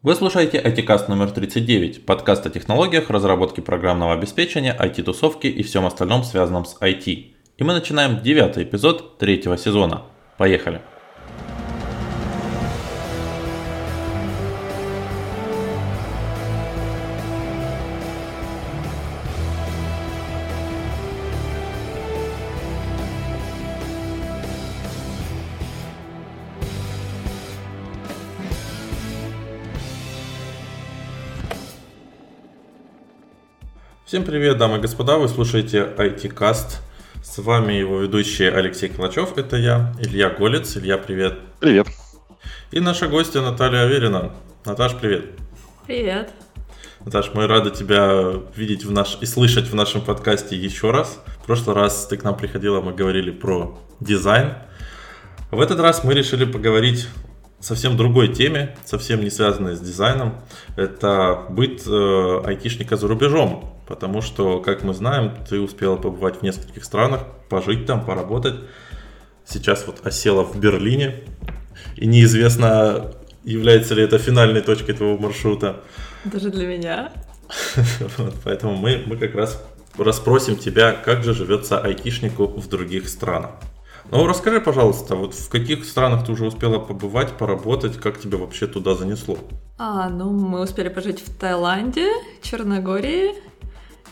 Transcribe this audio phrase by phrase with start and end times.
[0.00, 6.22] Вы слушаете IT-каст номер 39, подкаст о технологиях, разработке программного обеспечения, IT-тусовке и всем остальном,
[6.22, 7.04] связанном с IT.
[7.56, 10.04] И мы начинаем девятый эпизод третьего сезона.
[10.36, 10.82] Поехали!
[34.08, 36.80] Всем привет, дамы и господа, вы слушаете IT-каст.
[37.22, 40.78] С вами его ведущий Алексей Калачев, это я, Илья Голец.
[40.78, 41.38] Илья, привет.
[41.60, 41.88] Привет.
[42.70, 44.32] И наша гостья Наталья Аверина.
[44.64, 45.26] Наташ, привет.
[45.86, 46.32] Привет.
[47.04, 49.18] Наташ, мы рады тебя видеть в наш...
[49.20, 51.22] и слышать в нашем подкасте еще раз.
[51.42, 54.54] В прошлый раз ты к нам приходила, мы говорили про дизайн.
[55.50, 57.08] В этот раз мы решили поговорить
[57.60, 60.40] совсем другой теме, совсем не связанной с дизайном.
[60.76, 63.77] Это быт э, айтишника за рубежом.
[63.88, 68.56] Потому что, как мы знаем, ты успела побывать в нескольких странах, пожить там, поработать.
[69.46, 71.24] Сейчас вот осела в Берлине.
[71.96, 73.14] И неизвестно,
[73.44, 75.80] является ли это финальной точкой твоего маршрута.
[76.24, 77.12] Даже для меня.
[78.18, 79.64] Вот, поэтому мы, мы как раз
[79.96, 83.52] расспросим тебя, как же живется айтишнику в других странах.
[84.10, 88.66] Ну, расскажи, пожалуйста, вот в каких странах ты уже успела побывать, поработать, как тебя вообще
[88.66, 89.38] туда занесло?
[89.78, 92.10] А, ну, мы успели пожить в Таиланде,
[92.42, 93.48] Черногории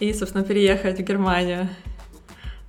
[0.00, 1.68] и, собственно, переехать в Германию.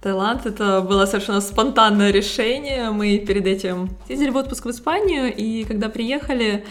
[0.02, 2.92] Таиланд это было совершенно спонтанное решение.
[2.92, 6.66] Мы перед этим ездили в отпуск в Испанию, и когда приехали,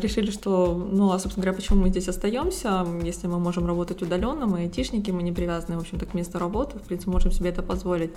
[0.00, 4.46] решили, что, ну, а, собственно говоря, почему мы здесь остаемся, если мы можем работать удаленно,
[4.46, 7.62] мы айтишники, мы не привязаны, в общем-то, к месту работы, в принципе, можем себе это
[7.62, 8.10] позволить.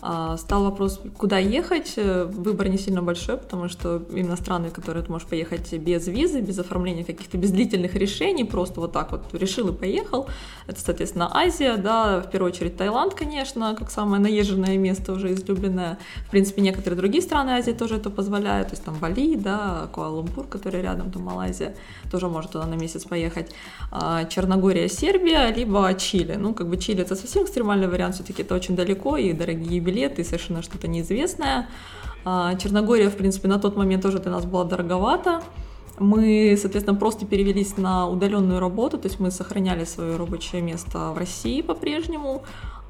[0.00, 5.04] А, стал вопрос, куда ехать, выбор не сильно большой, потому что именно страны, в которые
[5.04, 9.34] ты можешь поехать без визы, без оформления каких-то без длительных решений, просто вот так вот
[9.34, 10.28] решил и поехал.
[10.66, 15.98] Это, соответственно, Азия, да, в первую очередь Таиланд, конечно, как самое наезженное место уже излюбленное.
[16.26, 20.46] В принципе, некоторые другие страны Азии тоже это позволяют, то есть там Бали, да, Куала-Лумпур,
[20.46, 21.74] который рядом рядом, там Малайзия,
[22.10, 23.52] тоже может туда на месяц поехать,
[23.90, 26.36] а, Черногория, Сербия, либо Чили.
[26.36, 30.22] Ну, как бы Чили это совсем экстремальный вариант, все-таки это очень далеко, и дорогие билеты,
[30.22, 31.68] и совершенно что-то неизвестное.
[32.24, 35.42] А, Черногория, в принципе, на тот момент тоже для нас была дороговато.
[35.98, 41.18] Мы, соответственно, просто перевелись на удаленную работу, то есть мы сохраняли свое рабочее место в
[41.18, 42.42] России по-прежнему,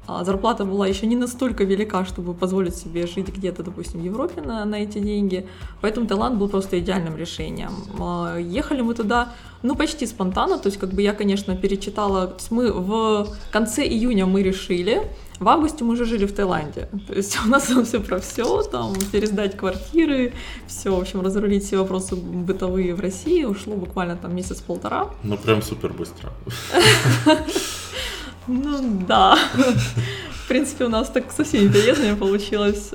[0.07, 4.65] зарплата была еще не настолько велика, чтобы позволить себе жить где-то, допустим, в Европе на,
[4.65, 5.47] на эти деньги.
[5.81, 7.71] Поэтому Таиланд был просто идеальным решением.
[7.99, 9.29] А, ехали мы туда,
[9.61, 10.57] ну, почти спонтанно.
[10.57, 12.27] То есть, как бы я, конечно, перечитала.
[12.27, 15.09] То есть мы в конце июня мы решили,
[15.39, 16.89] в августе мы уже жили в Таиланде.
[17.07, 20.33] То есть у нас все про все, там, пересдать квартиры,
[20.67, 23.43] все, в общем, разрулить все вопросы бытовые в России.
[23.45, 25.09] Ушло буквально там месяц-полтора.
[25.23, 26.31] Ну, прям супер быстро.
[28.47, 29.37] Ну да.
[30.43, 32.91] В принципе, у нас так со всеми переездами получилось.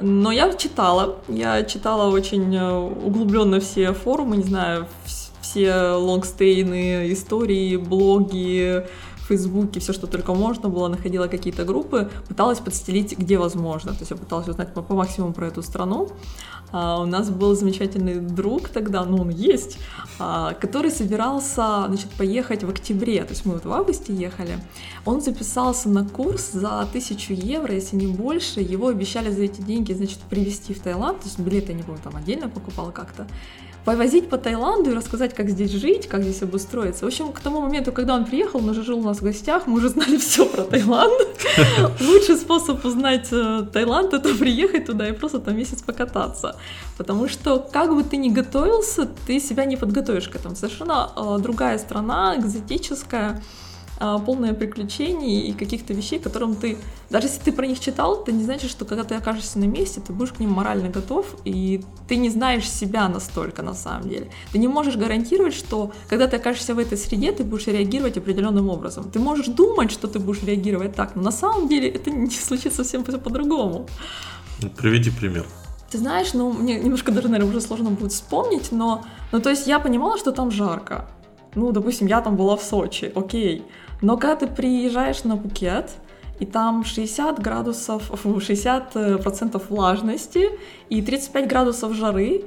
[0.00, 4.88] Но я читала, я читала очень э, углубленно все форумы, не знаю,
[5.40, 8.84] все лонгстейны, истории, блоги,
[9.24, 13.92] в Фейсбуке, все, что только можно было, находила какие-то группы, пыталась подстелить, где возможно.
[13.92, 16.08] То есть я пыталась узнать по, по максимуму про эту страну.
[16.76, 19.78] А, у нас был замечательный друг тогда, ну он есть,
[20.18, 23.22] а, который собирался, значит, поехать в октябре.
[23.22, 24.58] То есть мы вот в августе ехали.
[25.04, 28.58] Он записался на курс за тысячу евро, если не больше.
[28.58, 31.20] Его обещали за эти деньги, значит, привезти в Таиланд.
[31.20, 33.28] То есть билеты, я не помню, там отдельно покупал как-то
[33.84, 37.04] повозить по Таиланду и рассказать, как здесь жить, как здесь обустроиться.
[37.04, 39.66] В общем, к тому моменту, когда он приехал, он уже жил у нас в гостях,
[39.66, 41.12] мы уже знали все про Таиланд.
[42.00, 46.56] Лучший способ узнать э, Таиланд— это приехать туда и просто там месяц покататься.
[46.96, 50.56] Потому что как бы ты ни готовился, ты себя не подготовишь к этому.
[50.56, 53.42] Совершенно э, другая страна, экзотическая,
[53.98, 56.76] полное приключений и каких-то вещей, которым ты,
[57.10, 60.00] даже если ты про них читал, это не значит, что когда ты окажешься на месте,
[60.00, 64.30] ты будешь к ним морально готов, и ты не знаешь себя настолько на самом деле.
[64.52, 68.68] Ты не можешь гарантировать, что когда ты окажешься в этой среде, ты будешь реагировать определенным
[68.68, 69.10] образом.
[69.10, 72.84] Ты можешь думать, что ты будешь реагировать так, но на самом деле это не случится
[72.84, 73.86] совсем по-другому.
[74.62, 75.46] Ну, приведи пример.
[75.90, 79.66] Ты знаешь, ну, мне немножко даже, наверное, уже сложно будет вспомнить, но, ну, то есть
[79.68, 81.06] я понимала, что там жарко.
[81.54, 83.62] Ну, допустим, я там была в Сочи, окей.
[84.04, 85.90] Но когда ты приезжаешь на Пукет,
[86.38, 90.50] и там 60 градусов, 60 э, процентов влажности
[90.90, 92.44] и 35 градусов жары,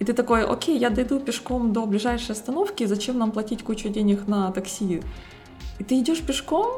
[0.00, 4.26] и ты такой, окей, я дойду пешком до ближайшей остановки, зачем нам платить кучу денег
[4.26, 5.00] на такси?
[5.78, 6.76] И ты идешь пешком,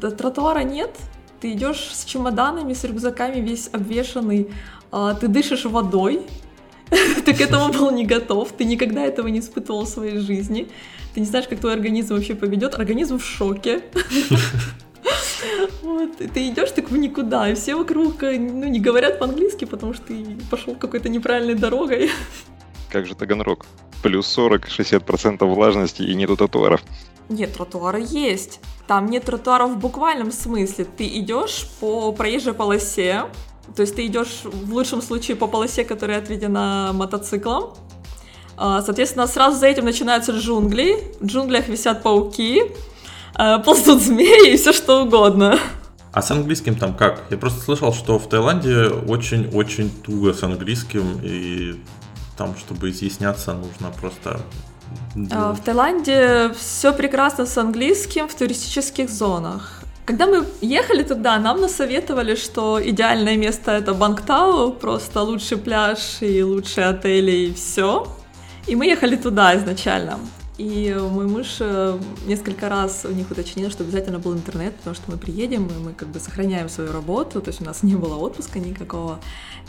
[0.00, 0.96] тротуара нет,
[1.40, 4.48] ты идешь с чемоданами, с рюкзаками весь обвешанный,
[4.92, 6.22] а, ты дышишь водой,
[7.24, 10.68] ты к этому был не готов, ты никогда этого не испытывал в своей жизни,
[11.14, 13.82] ты не знаешь, как твой организм вообще поведет, организм в шоке.
[15.82, 20.08] Вот, ты идешь так в никуда, и все вокруг ну, не говорят по-английски, потому что
[20.08, 22.10] ты пошел какой-то неправильной дорогой.
[22.90, 23.64] Как же Таганрог?
[24.02, 26.82] Плюс 40-60% влажности и нету тротуаров.
[27.28, 28.60] Нет, тротуары есть.
[28.86, 30.84] Там нет тротуаров в буквальном смысле.
[30.84, 33.26] Ты идешь по проезжей полосе,
[33.76, 37.74] то есть ты идешь в лучшем случае по полосе, которая отведена мотоциклом.
[38.62, 41.02] А, соответственно, сразу за этим начинаются джунгли.
[41.18, 42.62] В джунглях висят пауки,
[43.34, 45.58] а, ползут змеи и все что угодно.
[46.12, 47.22] А с английским там как?
[47.30, 51.80] Я просто слышал, что в Таиланде очень-очень туго с английским, и
[52.36, 54.38] там, чтобы изъясняться, нужно просто
[55.30, 59.80] а, в Таиланде все прекрасно с английским в туристических зонах.
[60.04, 66.42] Когда мы ехали туда, нам насоветовали, что идеальное место это Бангтау, просто лучший пляж и
[66.42, 68.06] лучшие отели и все.
[68.66, 70.18] И мы ехали туда изначально.
[70.60, 75.10] И мой муж э, несколько раз у них уточнил, что обязательно был интернет, потому что
[75.10, 78.16] мы приедем, и мы как бы сохраняем свою работу, то есть у нас не было
[78.16, 79.20] отпуска никакого,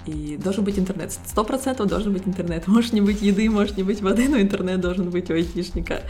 [0.05, 1.13] и должен быть интернет.
[1.13, 2.67] Сто процентов должен быть интернет.
[2.67, 6.01] Может не быть еды, может не быть воды, но интернет должен быть у айтишника.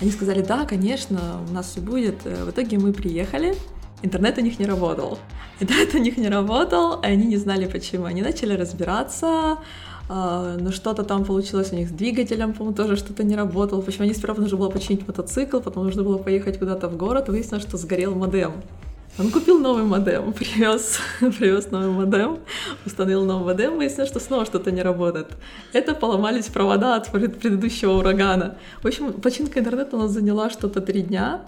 [0.00, 2.24] Они сказали, да, конечно, у нас все будет.
[2.24, 3.54] В итоге мы приехали,
[4.02, 5.18] интернет у них не работал.
[5.60, 8.06] Интернет у них не работал, и они не знали почему.
[8.06, 9.58] Они начали разбираться,
[10.14, 13.80] но что-то там получилось у них с двигателем, по-моему, тоже что-то не работало.
[13.80, 17.62] Почему они сперва нужно было починить мотоцикл, потом нужно было поехать куда-то в город, выяснилось,
[17.62, 18.52] что сгорел модем.
[19.18, 22.38] Он купил новый модем, привез, привез новый модем,
[22.86, 25.28] установил новый модем, выяснилось, что снова что-то не работает.
[25.72, 28.56] Это поломались провода от предыдущего урагана.
[28.82, 31.42] В общем, починка интернета у нас заняла что-то три дня.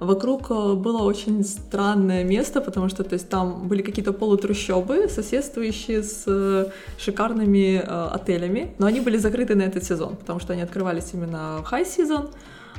[0.00, 6.02] Вокруг э, было очень странное место, потому что то есть, там были какие-то полутрущобы, соседствующие
[6.02, 10.62] с э, шикарными э, отелями, но они были закрыты на этот сезон, потому что они
[10.62, 12.30] открывались именно в high season,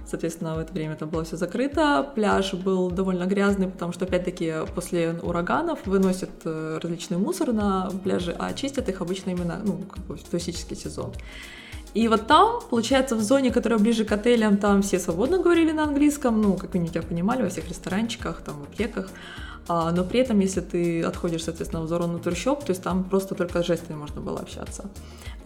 [0.09, 2.09] Соответственно, в это время там было все закрыто.
[2.15, 8.33] Пляж был довольно грязный, потому что, опять-таки, после ураганов выносят э, различный мусор на пляжи,
[8.39, 11.11] а чистят их обычно именно ну, как бы в туристический сезон.
[11.93, 15.83] И вот там, получается, в зоне, которая ближе к отелям, там все свободно говорили на
[15.83, 19.09] английском, ну, как минимум тебя понимали во всех ресторанчиках, там, в аптеках.
[19.67, 23.35] А, но при этом, если ты отходишь, соответственно, в зону туршоп, то есть там просто
[23.35, 24.89] только жестами можно было общаться.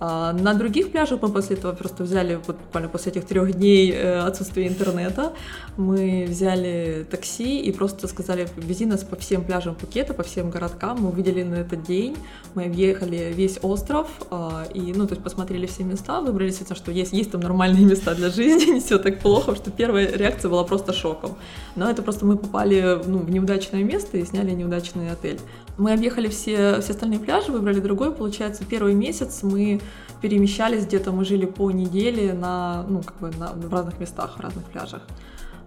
[0.04, 3.92] А, на других пляжах мы после этого просто взяли, вот буквально после этих трех дней
[3.92, 5.34] э, отсутствия интернета,
[5.78, 11.02] мы взяли такси и просто сказали, вези нас по всем пляжам Пукета, по всем городкам.
[11.02, 12.18] Мы увидели на этот день,
[12.56, 16.92] мы объехали весь остров а, и, ну, то есть посмотрели все места, выбрали, естественно, что
[16.92, 20.64] есть, есть там нормальные места для жизни, не все так плохо, что первая реакция была
[20.64, 21.38] просто шоком.
[21.76, 25.40] Но это просто мы попали ну, в неудачное место и сняли неудачный отель.
[25.78, 29.82] Мы объехали все, все остальные пляжи, выбрали другой, получается, первый месяц мы
[30.22, 34.40] перемещались где-то, мы жили по неделе на, ну, как бы на, в разных местах, в
[34.40, 35.02] разных пляжах.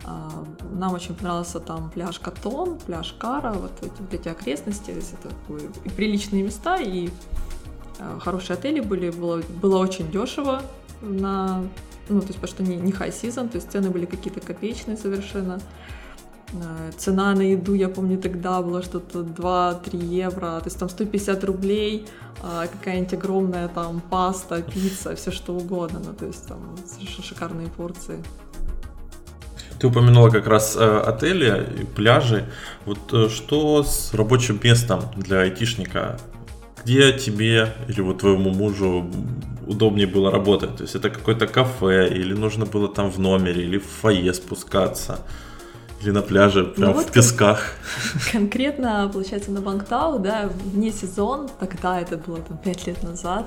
[0.05, 5.57] А, нам очень понравился там пляж Катон, пляж Кара, вот эти, вот эти окрестности, то
[5.57, 7.09] это и приличные места, и
[7.99, 10.63] а, хорошие отели были, было, было очень дешево
[11.01, 11.63] на,
[12.09, 14.97] ну, то есть, потому что не, не high season, то есть цены были какие-то копеечные
[14.97, 15.61] совершенно.
[16.55, 21.45] Э, цена на еду, я помню, тогда была что-то 2-3 евро, то есть там 150
[21.45, 22.07] рублей,
[22.43, 26.77] а, какая-нибудь огромная там паста, пицца, все что угодно, ну то есть там
[27.23, 28.23] шикарные порции.
[29.81, 32.45] Ты упомянула как раз э, отели и пляжи.
[32.85, 36.19] Вот э, что с рабочим местом для айтишника?
[36.85, 39.11] Где тебе или вот твоему мужу
[39.67, 40.77] удобнее было работать?
[40.77, 45.19] То есть это какое-то кафе, или нужно было там в номере, или в фойе спускаться?
[46.03, 47.73] Или на пляже, прям ну, в вот песках.
[48.33, 53.47] Конкретно, получается, на Бангтау, да, вне сезон, тогда это было там 5 лет назад,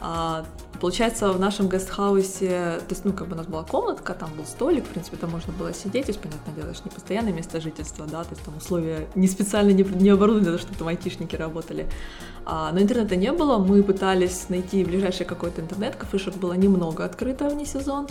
[0.00, 0.44] а,
[0.80, 4.44] получается, в нашем гестхаусе, то есть, ну, как бы у нас была комнатка, там был
[4.44, 7.60] столик, в принципе, там можно было сидеть, то есть, понятное дело, что не постоянное место
[7.60, 11.88] жительства, да, то есть там условия не специально не, не оборудованы, чтобы там айтишники работали.
[12.44, 17.48] А, но интернета не было, мы пытались найти ближайший какой-то интернет, кафешек было немного открыто
[17.48, 18.06] вне сезон,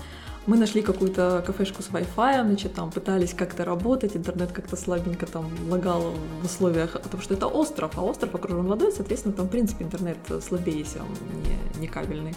[0.48, 5.50] мы нашли какую-то кафешку с Wi-Fi, значит, там пытались как-то работать, интернет как-то слабенько там
[5.70, 9.86] лагал в условиях, потому что это остров, а остров окружен водой, соответственно, там, в принципе,
[9.86, 11.08] интернет слабее, если он
[11.44, 12.36] не, не кабельный.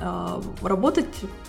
[0.00, 1.06] А, работать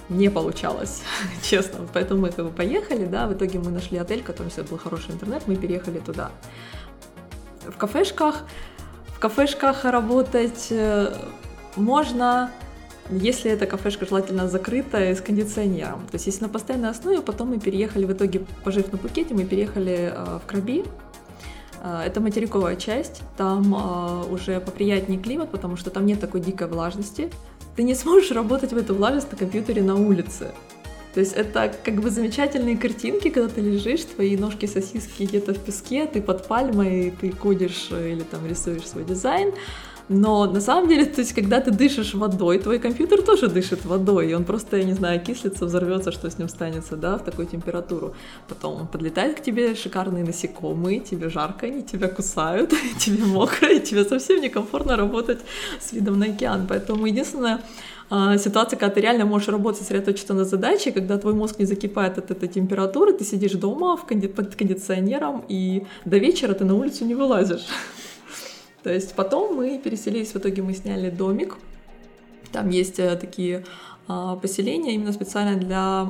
[0.09, 1.01] не получалось,
[1.41, 4.77] честно, поэтому мы как бы поехали, да, в итоге мы нашли отель, в котором был
[4.77, 6.31] хороший интернет, мы переехали туда.
[7.65, 8.43] В кафешках,
[9.07, 11.15] в кафешках работать э,
[11.75, 12.51] можно
[13.09, 16.05] если эта кафешка желательно закрытая с кондиционером.
[16.07, 19.43] То есть если на постоянной основе, потом мы переехали, в итоге, пожив на Пукете, мы
[19.43, 20.83] переехали э, в Краби.
[21.81, 26.67] Э, это материковая часть, там э, уже поприятнее климат, потому что там нет такой дикой
[26.67, 27.29] влажности.
[27.75, 30.51] ты не сможешь работать в эту влажность на компьютере на улице.
[31.13, 35.59] То есть это как бы замечательные картинки, когда ты лежишь, твои ножки сосиски где-то в
[35.59, 39.53] песке, ты под пальмой, ты кодишь или там рисуешь свой дизайн.
[40.09, 44.31] Но на самом деле, то есть, когда ты дышишь водой, твой компьютер тоже дышит водой,
[44.31, 47.47] и он просто, я не знаю, окислится, взорвется, что с ним станется, да, в такую
[47.47, 48.13] температуру.
[48.49, 53.79] Потом он подлетает к тебе шикарные насекомые, тебе жарко, они тебя кусают, тебе мокро, и
[53.79, 55.39] тебе совсем некомфортно работать
[55.79, 56.65] с видом на океан.
[56.67, 57.61] Поэтому единственное,
[58.37, 62.31] ситуация, когда ты реально можешь работать сосредоточиться на задаче, когда твой мозг не закипает от
[62.31, 67.05] этой температуры, ты сидишь дома в конди- под кондиционером, и до вечера ты на улицу
[67.05, 67.65] не вылазишь.
[68.83, 71.57] То есть потом мы переселились, в итоге мы сняли домик.
[72.51, 73.65] Там есть э, такие
[74.07, 76.09] а, поселения именно специально для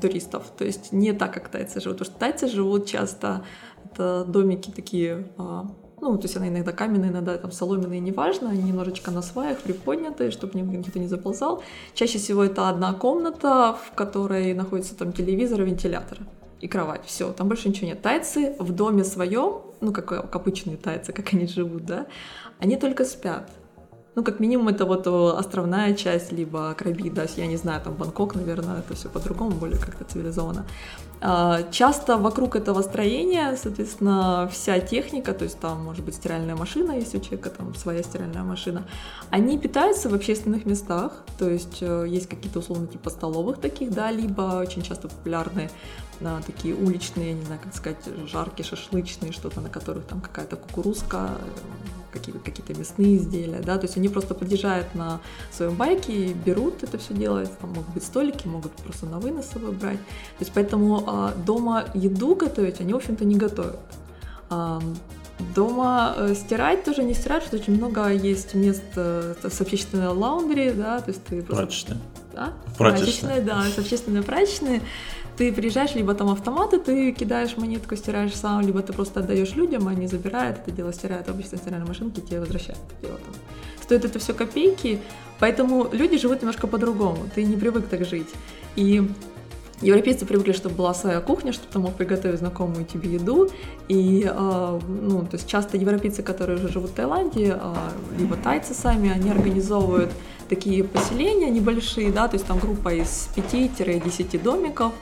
[0.00, 0.52] туристов.
[0.56, 1.98] То есть не так, как тайцы живут.
[1.98, 3.44] Потому что тайцы живут часто,
[3.84, 5.66] это домики такие, а,
[6.00, 10.30] ну, то есть они иногда каменные, иногда там соломенные, неважно, они немножечко на сваях, приподнятые,
[10.30, 11.62] чтобы никто не заползал.
[11.94, 16.18] Чаще всего это одна комната, в которой находится там телевизор вентилятор
[16.60, 17.04] и кровать.
[17.06, 18.02] Все, там больше ничего нет.
[18.02, 22.06] Тайцы в доме своем, ну, как, как обычные тайцы, как они живут, да,
[22.58, 23.50] они только спят.
[24.16, 27.94] Ну, как минимум, это вот э, островная часть, либо Краби, да, я не знаю, там
[27.94, 30.66] Бангкок, наверное, это все по-другому, более как-то цивилизованно.
[31.22, 36.92] А, часто вокруг этого строения, соответственно, вся техника, то есть там может быть стиральная машина,
[36.92, 38.86] если у человека там своя стиральная машина,
[39.28, 44.10] они питаются в общественных местах, то есть э, есть какие-то условно типа столовых таких, да,
[44.10, 45.70] либо очень часто популярные
[46.20, 50.56] на такие уличные, я не знаю, как сказать, жаркие, шашлычные, что-то, на которых там какая-то
[50.56, 51.30] кукурузка,
[52.12, 55.20] какие-то какие мясные изделия, да, то есть они просто подъезжают на
[55.52, 59.50] своем байке, берут это все делать, там могут быть столики, могут просто на вынос с
[59.50, 63.78] собой брать, то есть поэтому а, дома еду готовить они, в общем-то, не готовят.
[64.48, 64.80] А,
[65.54, 70.72] дома э, стирать тоже не стирать, что очень много есть мест э, с общественной лаундри,
[70.72, 71.64] да, то есть ты просто...
[71.64, 71.98] Прачечная.
[72.34, 72.52] Да?
[72.76, 73.42] Прачечная.
[73.42, 74.82] да, с общественной прачечной
[75.40, 79.88] ты приезжаешь, либо там автоматы, ты кидаешь монетку, стираешь сам, либо ты просто отдаешь людям,
[79.88, 83.34] они забирают это дело, стирают обычно стиральной машинки, тебе возвращают это дело там.
[83.82, 85.00] Стоит это все копейки,
[85.38, 88.28] поэтому люди живут немножко по-другому, ты не привык так жить.
[88.76, 89.02] И
[89.80, 93.48] Европейцы привыкли, чтобы была своя кухня, чтобы ты мог приготовить знакомую тебе еду.
[93.88, 97.74] И, э, ну, то есть часто европейцы, которые уже живут в Таиланде, э,
[98.18, 100.10] либо тайцы сами, они организовывают
[100.50, 104.92] такие поселения небольшие, да, то есть там группа из 5-10 домиков,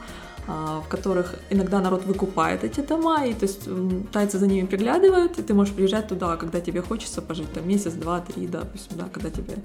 [0.49, 3.69] в которых иногда народ выкупает эти дома, и то есть
[4.13, 7.93] тайцы за ними приглядывают, и ты можешь приезжать туда, когда тебе хочется пожить там месяц,
[7.93, 9.57] два, три, допустим, да, когда тебе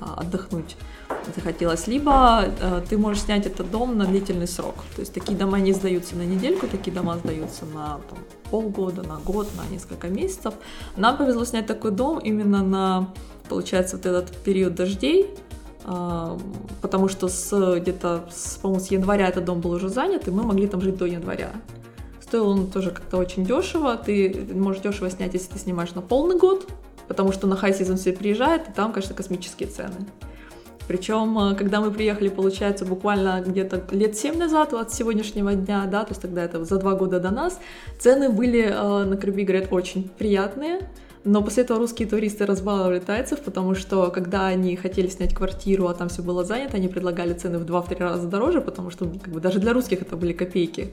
[0.00, 0.76] а, отдохнуть
[1.36, 1.86] захотелось.
[1.86, 4.76] Либо а, ты можешь снять этот дом на длительный срок.
[4.96, 8.18] То есть такие дома не сдаются на недельку, такие дома сдаются на там,
[8.50, 10.54] полгода, на год, на несколько месяцев.
[10.96, 13.12] Нам повезло снять такой дом именно на,
[13.50, 15.51] получается, вот этот период дождей, а,
[15.84, 20.42] потому что с где-то, с, по-моему, с января этот дом был уже занят, и мы
[20.42, 21.50] могли там жить до января.
[22.20, 26.38] Стоил он тоже как-то очень дешево, ты можешь дешево снять, если ты снимаешь на полный
[26.38, 26.68] год,
[27.08, 30.06] потому что на хай сезон все приезжает, и там, конечно, космические цены.
[30.88, 36.04] Причем, а, когда мы приехали, получается, буквально где-то лет 7 назад, от сегодняшнего дня, да,
[36.04, 37.58] то есть тогда это за два года до нас,
[37.98, 40.90] цены были э, на Крыби, говорят, очень приятные.
[41.24, 45.94] Но после этого русские туристы разбаловали тайцев, потому что когда они хотели снять квартиру, а
[45.94, 49.32] там все было занято, они предлагали цены в 2-3 раза дороже, потому что ну, как
[49.32, 50.92] бы, даже для русских это были копейки.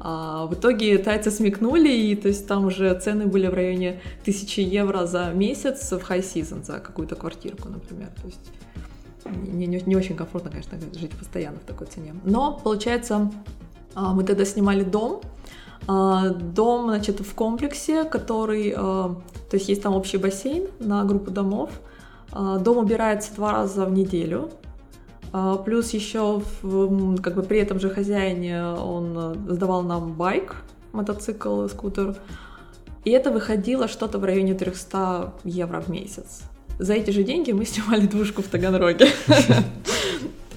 [0.00, 4.62] А в итоге тайцы смекнули, и то есть там уже цены были в районе 1000
[4.62, 8.08] евро за месяц в high season за какую-то квартирку, например.
[8.22, 8.52] То есть
[9.52, 12.14] не, не, не очень комфортно, конечно, жить постоянно в такой цене.
[12.24, 13.30] Но, получается,
[13.94, 15.20] а, мы тогда снимали дом,
[15.86, 19.14] Дом, значит, в комплексе, который, а,
[19.50, 21.70] то есть есть там общий бассейн на группу домов.
[22.32, 24.50] А, дом убирается два раза в неделю.
[25.64, 30.56] Плюс еще в, как бы при этом же хозяине он сдавал нам байк,
[30.92, 32.16] мотоцикл, скутер.
[33.04, 36.42] И это выходило что-то в районе 300 евро в месяц.
[36.78, 39.08] За эти же деньги мы снимали двушку в Таганроге.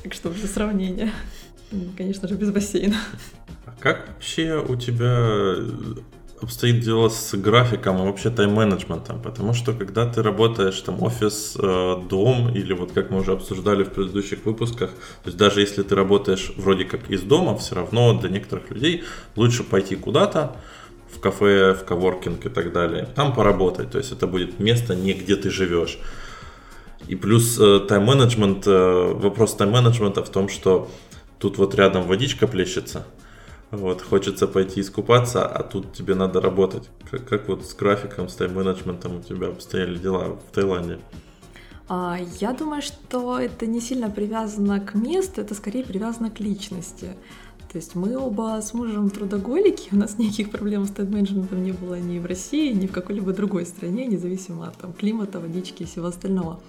[0.02, 1.12] Так что для сравнения.
[1.98, 2.98] Конечно же, без бассейна.
[3.80, 5.56] Как вообще у тебя
[6.42, 9.22] обстоит дело с графиком и вообще тайм-менеджментом?
[9.22, 13.84] Потому что когда ты работаешь там офис, э, дом или вот как мы уже обсуждали
[13.84, 18.20] в предыдущих выпусках, то есть даже если ты работаешь вроде как из дома, все равно
[18.20, 19.04] для некоторых людей
[19.36, 20.56] лучше пойти куда-то,
[21.12, 23.92] в кафе, в коворкинг и так далее, там поработать.
[23.92, 26.00] То есть это будет место не где ты живешь.
[27.08, 30.90] И плюс э, тайм-менеджмент, э, вопрос тайм-менеджмента в том, что
[31.40, 33.06] тут вот рядом водичка плещется,
[33.72, 36.90] вот, хочется пойти искупаться, а тут тебе надо работать.
[37.10, 41.00] Как, как вот с графиком, с тайм-менеджментом у тебя обстояли дела в Таиланде?
[41.88, 47.16] А, я думаю, что это не сильно привязано к месту, это скорее привязано к личности.
[47.72, 52.00] То есть мы оба с мужем трудоголики, у нас никаких проблем с тайм-менеджментом не было
[52.00, 56.08] ни в России, ни в какой-либо другой стране, независимо от там, климата, водички и всего
[56.08, 56.60] остального.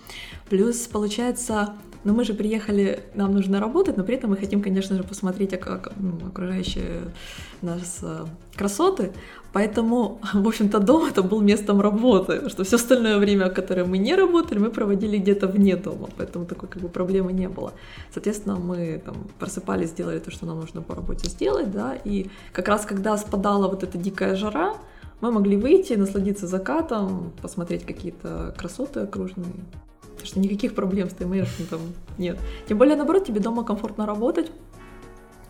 [0.51, 4.95] Плюс, получается, ну мы же приехали, нам нужно работать, но при этом мы хотим, конечно
[4.95, 7.13] же, посмотреть как, ну, окружающие
[7.63, 9.13] нас э, красоты,
[9.53, 14.15] Поэтому, в общем-то, дом это был местом работы, что все остальное время, которое мы не
[14.15, 17.73] работали, мы проводили где-то вне дома, поэтому такой как бы проблемы не было.
[18.15, 22.69] Соответственно, мы там просыпались, делали то, что нам нужно по работе сделать, да, и как
[22.69, 24.75] раз когда спадала вот эта дикая жара,
[25.21, 29.53] мы могли выйти, насладиться закатом, посмотреть какие-то красоты окружные.
[30.03, 31.33] Потому что никаких проблем с тайм
[31.69, 31.81] там
[32.19, 32.39] нет.
[32.69, 34.51] Тем более, наоборот, тебе дома комфортно работать.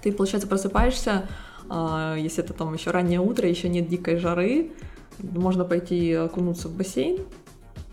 [0.02, 1.28] Ты, получается, просыпаешься,
[1.70, 4.72] если это там еще раннее утро, еще нет дикой жары,
[5.18, 7.18] можно пойти окунуться в бассейн,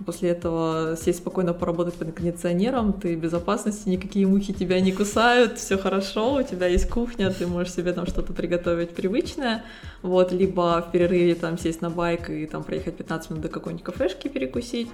[0.06, 5.58] после этого сесть спокойно поработать под кондиционером, ты в безопасности, никакие мухи тебя не кусают,
[5.58, 9.64] все хорошо, у тебя есть кухня, ты можешь себе там что-то приготовить привычное,
[10.02, 13.84] вот, либо в перерыве там сесть на байк и там проехать 15 минут до какой-нибудь
[13.84, 14.90] кафешки перекусить,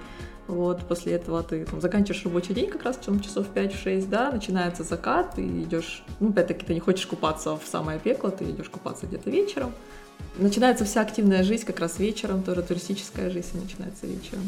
[0.46, 4.84] вот, после этого ты там, заканчиваешь рабочий день как раз там, часов 5-6, да, начинается
[4.84, 9.06] закат, ты идешь, ну, опять-таки, ты не хочешь купаться в самое пекло, ты идешь купаться
[9.06, 9.72] где-то вечером.
[10.38, 14.42] Начинается вся активная жизнь как раз вечером, тоже туристическая жизнь начинается вечером.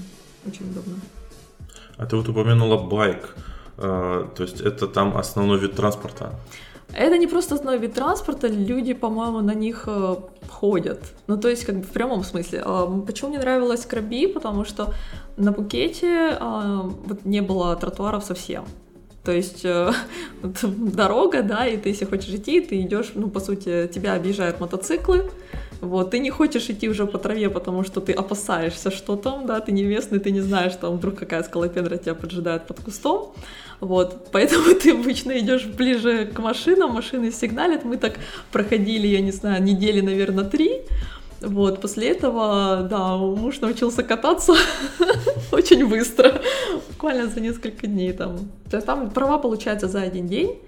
[0.47, 0.97] Очень удобно.
[1.97, 3.37] А ты вот упомянула байк,
[3.79, 6.35] э, то есть это там основной вид транспорта?
[6.93, 10.17] Это не просто основной вид транспорта, люди, по-моему, на них э,
[10.49, 11.01] ходят.
[11.27, 12.63] Ну, то есть, как бы в прямом смысле.
[12.65, 14.27] А, почему мне нравилось Краби?
[14.27, 14.95] Потому что
[15.37, 18.65] на Пукете а, вот не было тротуаров совсем.
[19.25, 19.93] То есть э,
[20.63, 25.29] дорога, да, и ты, если хочешь идти, ты идешь, ну, по сути, тебя объезжают мотоциклы,
[25.81, 29.61] вот, ты не хочешь идти уже по траве, потому что ты опасаешься, что там, да,
[29.61, 33.35] ты не местный, ты не знаешь, там вдруг какая скалопендра тебя поджидает под кустом,
[33.81, 38.19] вот, поэтому ты обычно идешь ближе к машинам, машины сигналят, мы так
[38.53, 40.83] проходили, я не знаю, недели, наверное, три,
[41.41, 44.55] вот, после этого, да, муж научился кататься
[45.53, 46.41] очень быстро,
[46.89, 48.39] буквально за несколько дней там.
[48.71, 50.59] То есть там права получается за один день,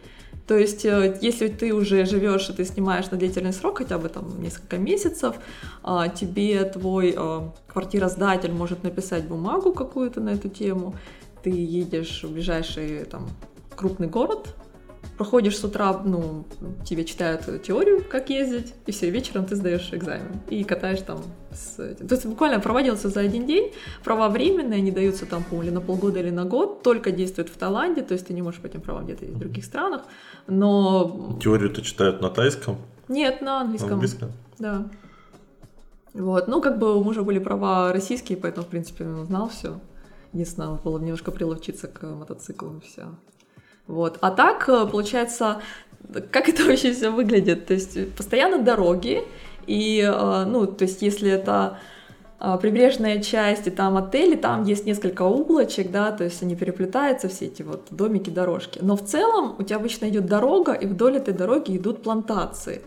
[0.48, 4.08] то есть, э, если ты уже живешь и ты снимаешь на длительный срок, хотя бы
[4.08, 5.36] там несколько месяцев,
[5.82, 10.94] а, тебе твой а, квартиросдатель может написать бумагу какую-то на эту тему,
[11.42, 13.28] ты едешь в ближайший там
[13.76, 14.54] крупный город,
[15.18, 16.44] проходишь с утра, ну,
[16.86, 21.18] тебе читают теорию, как ездить, и все, вечером ты сдаешь экзамен и катаешь там
[21.50, 21.76] с...
[21.76, 23.72] То есть буквально проводился за один день,
[24.04, 28.02] права временные, они даются там, по на полгода или на год, только действуют в Таиланде,
[28.02, 30.02] то есть ты не можешь по этим правам где-то в других странах,
[30.46, 31.36] но...
[31.42, 32.76] Теорию-то читают на тайском?
[33.08, 33.90] Нет, на английском.
[33.90, 34.32] На английском?
[34.58, 34.88] Да.
[36.14, 39.80] Вот, ну, как бы у мужа были права российские, поэтому, в принципе, он знал все.
[40.32, 43.08] Единственное, было немножко приловчиться к мотоциклу и все.
[43.88, 44.18] Вот.
[44.20, 45.62] А так, э, получается,
[46.30, 47.66] как это вообще все выглядит?
[47.66, 49.24] То есть постоянно дороги,
[49.66, 51.78] и, э, ну, то есть если это
[52.38, 57.28] э, прибрежная часть, и там отели, там есть несколько улочек, да, то есть они переплетаются,
[57.28, 58.78] все эти вот домики, дорожки.
[58.82, 62.82] Но в целом у тебя обычно идет дорога, и вдоль этой дороги идут плантации.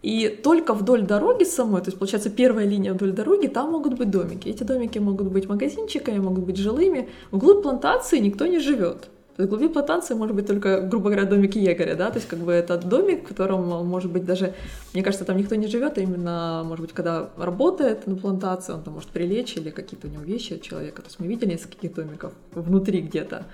[0.00, 4.10] И только вдоль дороги самой, то есть, получается, первая линия вдоль дороги, там могут быть
[4.10, 4.48] домики.
[4.48, 7.08] Эти домики могут быть магазинчиками, могут быть жилыми.
[7.32, 9.08] Вглубь плантации никто не живет.
[9.38, 12.40] То есть глубин плантации может быть только, грубо говоря, домик егоря, да, то есть как
[12.40, 14.52] бы это домик, в котором, может быть, даже,
[14.92, 18.82] мне кажется, там никто не живет, а именно, может быть, когда работает на плантации, он
[18.82, 21.02] там может прилечь или какие-то у него вещи от человека.
[21.02, 23.44] То есть мы видели нескольких домиков внутри где-то.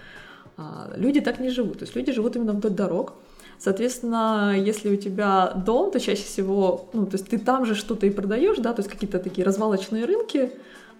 [0.57, 3.13] А люди так не живут, то есть люди живут именно вдоль дорог.
[3.59, 8.07] Соответственно, если у тебя дом, то чаще всего, ну, то есть ты там же что-то
[8.07, 10.51] и продаешь, да, то есть какие-то такие развалочные рынки,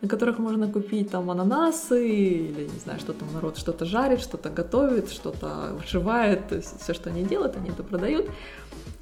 [0.05, 4.51] на которых можно купить там ананасы или, не знаю, что там народ что-то жарит, что-то
[4.51, 8.29] готовит, что-то вышивает, то есть все, что они делают, они это продают.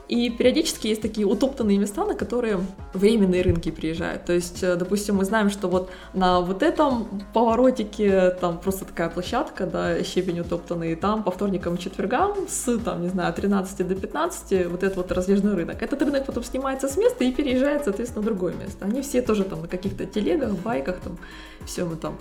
[0.08, 2.60] И периодически есть такие утоптанные места, на которые
[2.92, 4.24] временные рынки приезжают.
[4.24, 9.08] То есть, э, допустим, мы знаем, что вот на вот этом поворотике там просто такая
[9.08, 13.88] площадка, да, щебень утоптанный, и там по вторникам и четвергам с, там, не знаю, 13
[13.88, 15.82] до 15 вот этот вот раздвижной рынок.
[15.82, 18.84] Этот рынок потом снимается с места и переезжает, соответственно, в другое место.
[18.84, 21.16] Они все тоже там на каких-то телегах, байках, там,
[21.64, 22.18] все мы там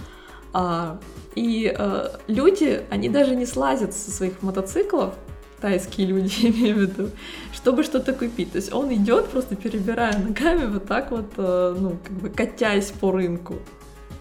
[0.53, 0.99] а,
[1.35, 5.15] и э, люди, они даже не слазят со своих мотоциклов,
[5.61, 7.09] тайские люди, я имею в виду,
[7.53, 8.51] чтобы что-то купить.
[8.51, 12.91] То есть он идет, просто перебирая ногами, вот так вот, э, ну, как бы катясь
[12.91, 13.55] по рынку.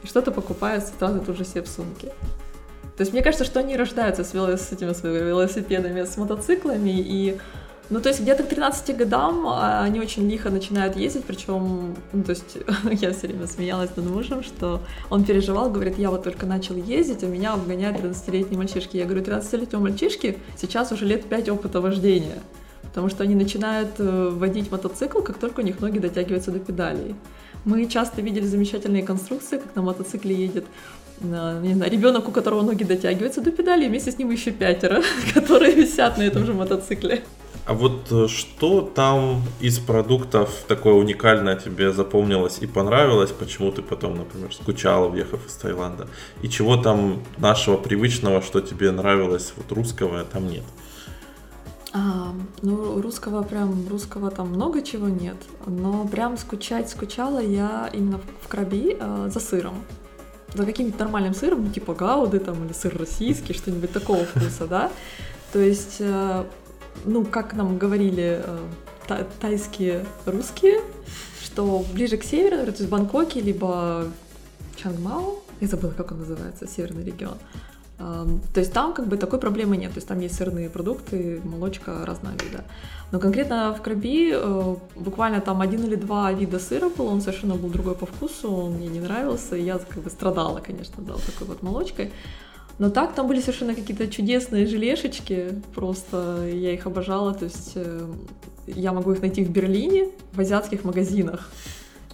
[0.02, 2.08] И что-то покупает, сразу тут же себе в сумке.
[2.96, 6.90] То есть мне кажется, что они рождаются с, велос, с этими своими велосипедами, с мотоциклами,
[6.90, 7.38] и
[7.90, 12.22] Ну, то есть где-то к 13 годам а, они очень лихо начинают ездить, причем, ну,
[12.22, 12.56] то есть
[13.02, 17.24] я все время смеялась над мужем, что он переживал, говорит, я вот только начал ездить,
[17.24, 18.96] а меня обгоняют 13-летние мальчишки.
[18.96, 22.38] Я говорю, 13-летнего мальчишки сейчас уже лет 5 опыта вождения,
[22.82, 27.16] потому что они начинают э, водить мотоцикл, как только у них ноги дотягиваются до педалей.
[27.64, 30.64] Мы часто видели замечательные конструкции, как на мотоцикле едет
[31.22, 35.02] не знаю, ребенок, у которого ноги дотягиваются до педали, вместе с ним еще пятеро,
[35.34, 37.22] которые висят на этом же мотоцикле.
[37.70, 43.80] А вот э, что там из продуктов такое уникальное тебе запомнилось и понравилось, почему ты
[43.80, 46.08] потом, например, скучала, уехав из Таиланда?
[46.42, 50.64] И чего там нашего привычного, что тебе нравилось, вот русского, там нет?
[51.92, 58.20] А, ну, русского прям, русского там много чего нет, но прям скучать скучала я именно
[58.40, 59.76] в Краби э, за сыром
[60.54, 64.90] за каким-нибудь нормальным сыром, ну, типа гауды там, или сыр российский, что-нибудь такого вкуса, да.
[65.52, 66.44] То есть, э,
[67.04, 68.42] ну, как нам говорили
[69.08, 70.80] э, тайские русские,
[71.42, 74.06] что ближе к северу, то есть Бангкоке, либо
[74.76, 77.36] Чангмао, я забыла, как он называется, северный регион,
[78.00, 82.06] то есть там как бы такой проблемы нет, то есть там есть сырные продукты, молочка
[82.06, 82.64] разного вида.
[83.12, 87.56] Но конкретно в Краби э, буквально там один или два вида сыра было, он совершенно
[87.56, 91.12] был другой по вкусу, он мне не нравился, и я как бы страдала, конечно, да,
[91.12, 92.10] вот такой вот молочкой.
[92.80, 98.06] Но так там были совершенно какие-то чудесные желешечки, просто я их обожала, то есть э,
[98.66, 101.50] я могу их найти в Берлине, в азиатских магазинах.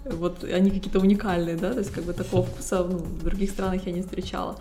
[0.04, 3.86] Вот они какие-то уникальные, да, то есть как бы такого вкуса ну, в других странах
[3.86, 4.56] я не встречала.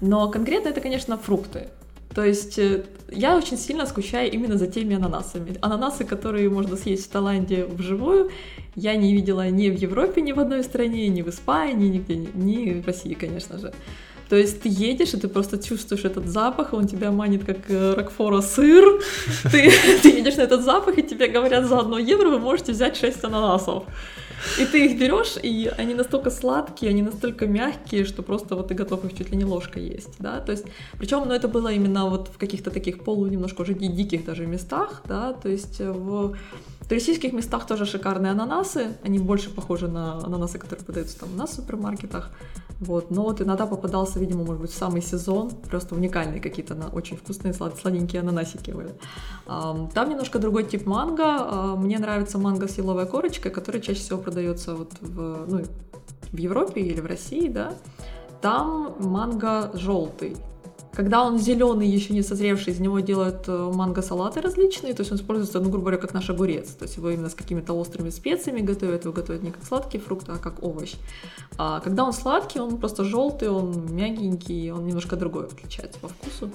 [0.00, 1.68] Но конкретно это, конечно, фрукты.
[2.14, 5.58] То есть э, я очень сильно скучаю именно за теми ананасами.
[5.60, 8.30] Ананасы, которые можно съесть в Таиланде вживую,
[8.76, 12.80] я не видела ни в Европе, ни в одной стране, ни в Испании, нигде, ни
[12.80, 13.74] в России, конечно же.
[14.30, 17.94] То есть ты едешь, и ты просто чувствуешь этот запах, он тебя манит как э,
[17.94, 19.02] Рокфора сыр.
[19.50, 22.96] Ты, ты едешь на этот запах, и тебе говорят, за одно евро вы можете взять
[22.96, 23.82] 6 ананасов.
[24.58, 28.74] И ты их берешь, и они настолько сладкие, они настолько мягкие, что просто вот ты
[28.74, 30.64] готов их чуть ли не ложкой есть, да, то есть,
[30.98, 35.02] причем, ну, это было именно вот в каких-то таких полу немножко уже диких даже местах,
[35.04, 36.36] да, то есть в
[36.88, 42.30] туристических местах тоже шикарные ананасы, они больше похожи на ананасы, которые продаются там на супермаркетах,
[42.80, 46.88] вот, но вот иногда попадался, видимо, может быть, в самый сезон, просто уникальные какие-то на
[46.88, 48.94] очень вкусные сладенькие ананасики были.
[49.46, 54.18] Там немножко другой тип манго, а, мне нравится манго с еловой корочкой, которая чаще всего
[54.30, 55.64] продается вот в, ну,
[56.32, 57.74] в Европе или в России, да,
[58.40, 60.36] там манго желтый.
[60.92, 65.18] Когда он зеленый, еще не созревший, из него делают э, манго-салаты различные, то есть он
[65.18, 66.68] используется, ну, грубо говоря, как наш огурец.
[66.70, 70.28] То есть его именно с какими-то острыми специями готовят, его готовят не как сладкий фрукт,
[70.28, 70.94] а как овощ.
[71.58, 76.50] А когда он сладкий, он просто желтый, он мягенький, он немножко другой отличается по вкусу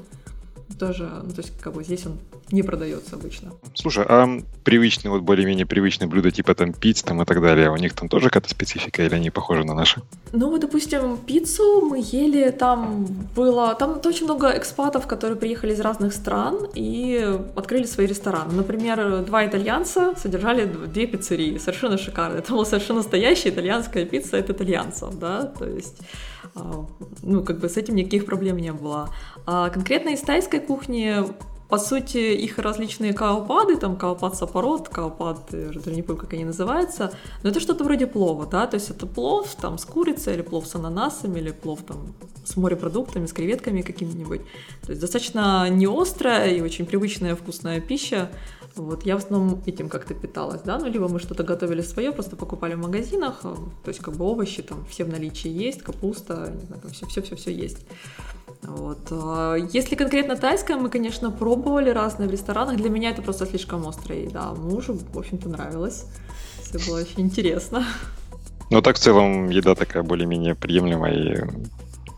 [0.77, 2.17] тоже, ну, то есть как бы здесь он
[2.51, 3.51] не продается обычно.
[3.73, 4.27] Слушай, а
[4.63, 8.09] привычные, вот более-менее привычные блюда типа там пиц там и так далее, у них там
[8.09, 10.01] тоже какая-то специфика или они похожи на наши?
[10.31, 15.79] Ну, вот, допустим, пиццу мы ели, там было, там очень много экспатов, которые приехали из
[15.79, 18.53] разных стран и открыли свои рестораны.
[18.53, 22.39] Например, два итальянца содержали две пиццерии, совершенно шикарные.
[22.39, 25.97] Это была совершенно настоящая итальянская пицца от итальянцев, да, то есть
[27.21, 29.09] ну, как бы с этим никаких проблем не было.
[29.45, 31.25] А конкретно из тайской кухни
[31.69, 36.45] по сути, их различные каопады, там каопад сапорот, каопад, я уже не помню, как они
[36.45, 40.41] называются, но это что-то вроде плова, да, то есть это плов там с курицей, или
[40.43, 42.13] плов с ананасами, или плов там
[42.45, 44.41] с морепродуктами, с креветками какими-нибудь.
[44.85, 48.29] То есть достаточно не острая и очень привычная вкусная пища,
[48.75, 52.35] вот, я в основном этим как-то питалась, да, ну, либо мы что-то готовили свое, просто
[52.35, 56.53] покупали в магазинах, э, то есть, как бы овощи там все в наличии есть, капуста,
[56.53, 57.85] не знаю, все-все-все есть.
[58.61, 59.07] Вот.
[59.11, 62.77] А если конкретно тайское, мы, конечно, пробовали разные в ресторанах.
[62.77, 64.53] Для меня это просто слишком острая еда.
[64.53, 66.05] Мужу, в общем-то, нравилось.
[66.61, 67.85] Все было очень интересно.
[68.71, 71.43] Ну, так в целом еда такая более-менее приемлемая, и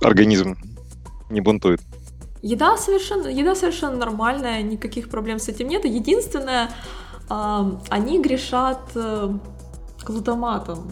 [0.01, 0.55] организм
[1.29, 1.81] не бунтует.
[2.41, 5.85] Еда совершенно, еда совершенно нормальная, никаких проблем с этим нет.
[5.85, 6.69] Единственное,
[7.29, 9.29] они грешат э,
[10.05, 10.91] глутаматом.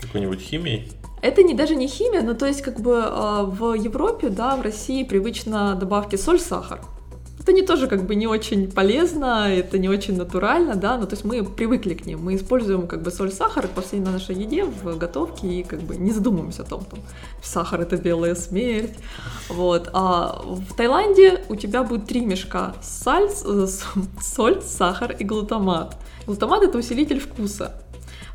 [0.00, 0.92] Какой-нибудь химией?
[1.20, 4.62] Это не даже не химия, но то есть как бы э, в Европе, да, в
[4.62, 6.80] России привычно добавки соль, сахар
[7.48, 11.14] это не тоже как бы не очень полезно, это не очень натурально, да, но то
[11.14, 14.64] есть мы привыкли к ним, мы используем как бы соль, сахар по всей нашей еде
[14.64, 17.00] в готовке и как бы не задумываемся о том, там,
[17.42, 18.98] сахар это белая смерть,
[19.48, 23.30] вот, а в Таиланде у тебя будет три мешка саль,
[24.20, 25.96] соль, сахар и глутамат.
[26.26, 27.72] Глутамат это усилитель вкуса,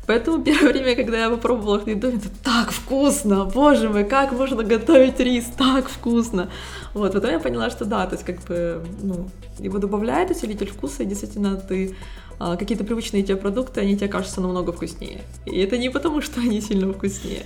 [0.06, 4.62] Поэтому первое время, когда я попробовала их доме, это так вкусно, боже мой, как можно
[4.62, 6.50] готовить рис, так вкусно.
[6.92, 11.02] Вот, потом я поняла, что да, то есть как бы, ну, его добавляет усилитель вкуса,
[11.02, 11.96] и действительно ты
[12.38, 15.22] а, какие-то привычные тебе продукты, они тебе кажутся намного вкуснее.
[15.46, 17.44] И это не потому, что они сильно вкуснее.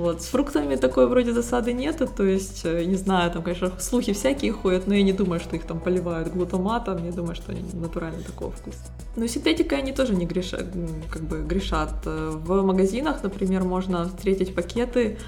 [0.00, 0.22] Вот.
[0.22, 4.50] С фруктами такой вроде засады нету, то есть, э, не знаю, там, конечно, слухи всякие
[4.50, 8.50] ходят, но я не думаю, что их там поливают глутаматом, я думаю, что натурально такого
[8.50, 8.78] вкуса.
[9.16, 10.64] Но синтетикой они тоже не грешат,
[11.10, 11.92] как бы грешат.
[12.06, 15.18] Э, в магазинах, например, можно встретить пакеты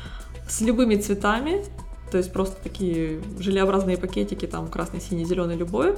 [0.48, 1.62] с любыми цветами,
[2.10, 5.96] то есть просто такие желеобразные пакетики, там красный, синий, зеленый, любой,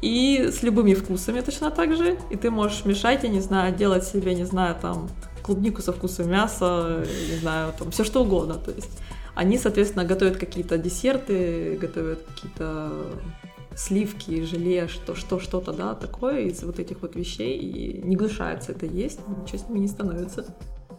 [0.00, 4.04] и с любыми вкусами точно так же, и ты можешь мешать, я не знаю, делать
[4.06, 5.08] себе, не знаю, там
[5.42, 8.54] клубнику со вкусом мяса, не знаю, там все что угодно.
[8.54, 8.90] То есть
[9.34, 12.90] они, соответственно, готовят какие-то десерты, готовят какие-то
[13.74, 18.72] сливки, желе, что, что, что-то, да, такое из вот этих вот вещей, и не гнушается
[18.72, 20.54] это есть, ничего с ними не становится.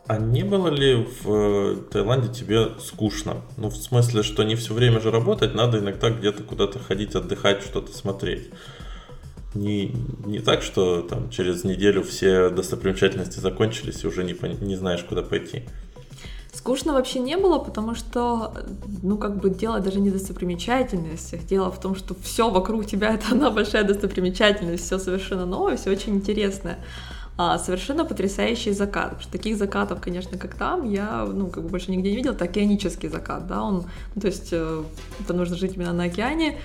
[0.08, 3.38] А не было ли в э, Таиланде тебе скучно?
[3.58, 7.62] Ну, в смысле, что не все время же работать, надо иногда где-то куда-то ходить, отдыхать,
[7.62, 8.50] что-то смотреть
[9.56, 15.04] не, не так, что там через неделю все достопримечательности закончились и уже не, не знаешь,
[15.04, 15.64] куда пойти.
[16.54, 18.54] Скучно вообще не было, потому что,
[19.02, 23.14] ну, как бы дело даже не в достопримечательностях, дело в том, что все вокруг тебя
[23.16, 26.78] это одна большая достопримечательность, все совершенно новое, все очень интересное.
[27.36, 29.06] А, совершенно потрясающий закат.
[29.06, 32.34] Потому что таких закатов, конечно, как там, я, ну, как бы больше нигде не видела.
[32.34, 34.84] Это океанический закат, да, он, ну, то есть, э,
[35.20, 36.60] это нужно жить именно на океане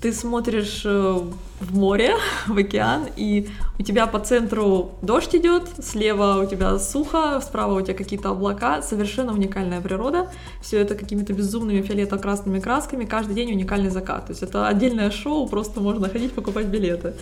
[0.00, 1.20] ты смотришь э,
[1.60, 2.14] в море,
[2.46, 7.82] в океан, и у тебя по центру дождь идет, слева у тебя сухо, справа у
[7.82, 10.30] тебя какие-то облака, совершенно уникальная природа,
[10.62, 15.46] все это какими-то безумными фиолетово-красными красками, каждый день уникальный закат, то есть это отдельное шоу,
[15.46, 17.14] просто можно ходить покупать билеты.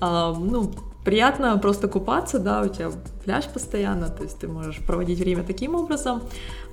[0.00, 0.72] А, ну,
[1.04, 2.90] приятно просто купаться, да, у тебя
[3.24, 6.22] пляж постоянно, то есть ты можешь проводить время таким образом.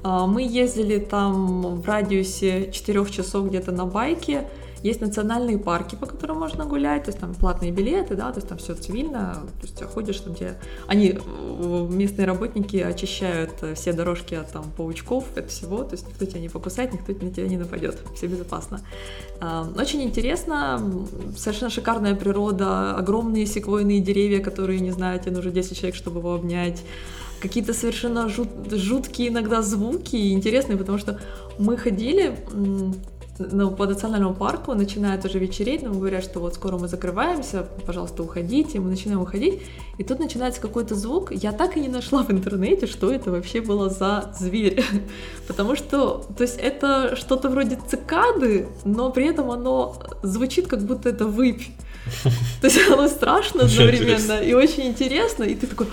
[0.03, 4.47] А, мы ездили там в радиусе 4 часов где-то на байке,
[4.83, 8.47] есть национальные парки, по которым можно гулять, то есть там платные билеты, да, то есть
[8.47, 10.55] там все цивильно, то есть ходишь там, где
[10.87, 11.19] они,
[11.89, 16.39] местные работники очищают э, все дорожки от там паучков, от всего, то есть никто тебя
[16.39, 18.81] не покусает, никто на тебя не нападет, все безопасно.
[19.77, 20.81] Очень интересно,
[21.37, 26.33] совершенно шикарная природа, огромные секвойные деревья, которые, не знаю, тебе нужно 10 человек, чтобы его
[26.33, 26.83] обнять,
[27.39, 31.19] какие-то совершенно жут, жуткие иногда звуки, интересные, потому что
[31.59, 32.35] мы ходили,
[33.39, 38.23] ну, по национальному парку начинает уже вечереть, нам говорят, что вот скоро мы закрываемся, пожалуйста,
[38.23, 39.61] уходите, мы начинаем уходить,
[39.97, 43.61] и тут начинается какой-то звук, я так и не нашла в интернете, что это вообще
[43.61, 44.83] было за зверь,
[45.47, 51.09] потому что, то есть это что-то вроде цикады, но при этом оно звучит, как будто
[51.09, 51.63] это выпь,
[52.61, 55.87] то есть оно страшно одновременно и очень интересно, и ты такой,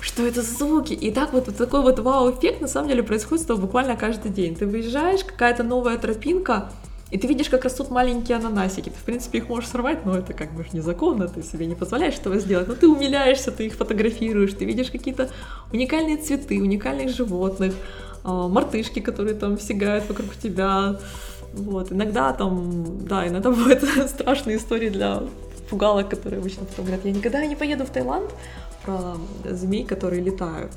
[0.00, 0.92] что это за звуки?
[0.92, 4.30] И так вот, вот такой вот вау-эффект на самом деле происходит с тобой буквально каждый
[4.30, 4.54] день.
[4.54, 6.70] Ты выезжаешь, какая-то новая тропинка,
[7.10, 8.90] и ты видишь, как растут маленькие ананасики.
[8.90, 12.16] Ты, в принципе, их можешь сорвать, но это как бы незаконно, ты себе не позволяешь
[12.16, 12.68] этого сделать.
[12.68, 15.30] Но ты умиляешься, ты их фотографируешь, ты видишь какие-то
[15.72, 17.74] уникальные цветы, уникальных животных,
[18.24, 20.98] а, мартышки, которые там сигают вокруг тебя.
[21.54, 25.22] Вот, иногда там, да, иногда бывают страшные истории для
[25.70, 28.30] пугалок, которые обычно потом говорят, я никогда не поеду в Таиланд,
[28.84, 30.72] про змей, которые летают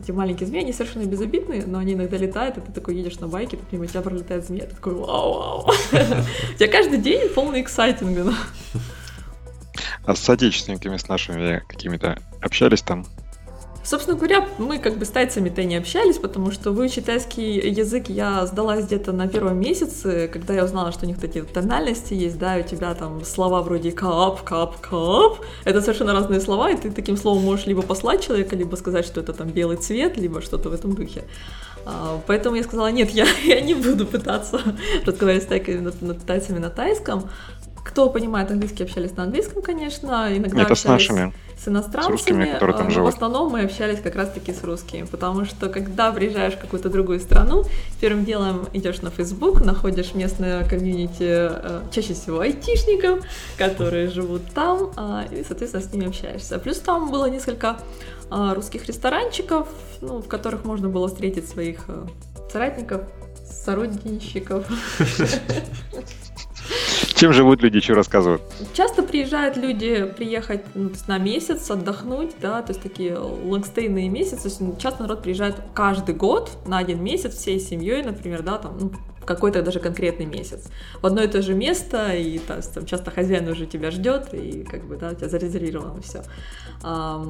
[0.00, 3.28] эти маленькие змеи, они совершенно безобидные, но они иногда летают, и ты такой едешь на
[3.28, 5.66] байке, тут мимо тебя пролетает змея, ты такой вау-вау.
[5.92, 8.32] У тебя каждый день полный эксайтинга.
[10.04, 13.06] А с соотечественниками, с нашими какими-то общались там?
[13.88, 18.44] Собственно говоря, мы как бы с тайцами-то не общались, потому что выучить тайский язык я
[18.44, 22.58] сдалась где-то на первом месяце, когда я узнала, что у них такие тональности есть, да,
[22.58, 25.38] у тебя там слова вроде кап, кап, кап.
[25.64, 29.22] Это совершенно разные слова, и ты таким словом можешь либо послать человека, либо сказать, что
[29.22, 31.24] это там белый цвет, либо что-то в этом духе.
[31.86, 34.60] А, поэтому я сказала, нет, я, я не буду пытаться
[35.06, 37.30] разговаривать с тайцами, на, тайцами на тайском.
[37.88, 40.28] Кто понимает английский, общались на английском, конечно.
[40.30, 40.80] Иногда Это общались...
[40.80, 43.12] с нашими с иностранцами, с русскими, которые там но живут.
[43.12, 47.18] в основном мы общались как раз-таки с русскими, потому что когда приезжаешь в какую-то другую
[47.18, 47.64] страну,
[48.00, 53.24] первым делом идешь на Facebook, находишь местное комьюнити, э, чаще всего айтишников,
[53.56, 56.58] которые живут там, а, и, соответственно, с ними общаешься.
[56.58, 57.78] Плюс там было несколько
[58.30, 59.66] а, русских ресторанчиков,
[60.00, 62.06] ну, в которых можно было встретить своих э,
[62.52, 63.02] соратников,
[63.64, 64.64] сородничников.
[67.18, 68.42] Чем живут люди, что рассказывают?
[68.74, 74.48] Часто приезжают люди приехать ну, на месяц, отдохнуть, да, то есть такие лонгстейные месяцы.
[74.78, 78.92] Часто народ приезжает каждый год на один месяц всей семьей, например, да, там, ну,
[79.24, 80.68] какой-то даже конкретный месяц.
[81.02, 84.62] В одно и то же место, и там, там часто хозяин уже тебя ждет, и
[84.62, 86.22] как бы, да, у тебя зарезервировано все.
[86.84, 87.26] А,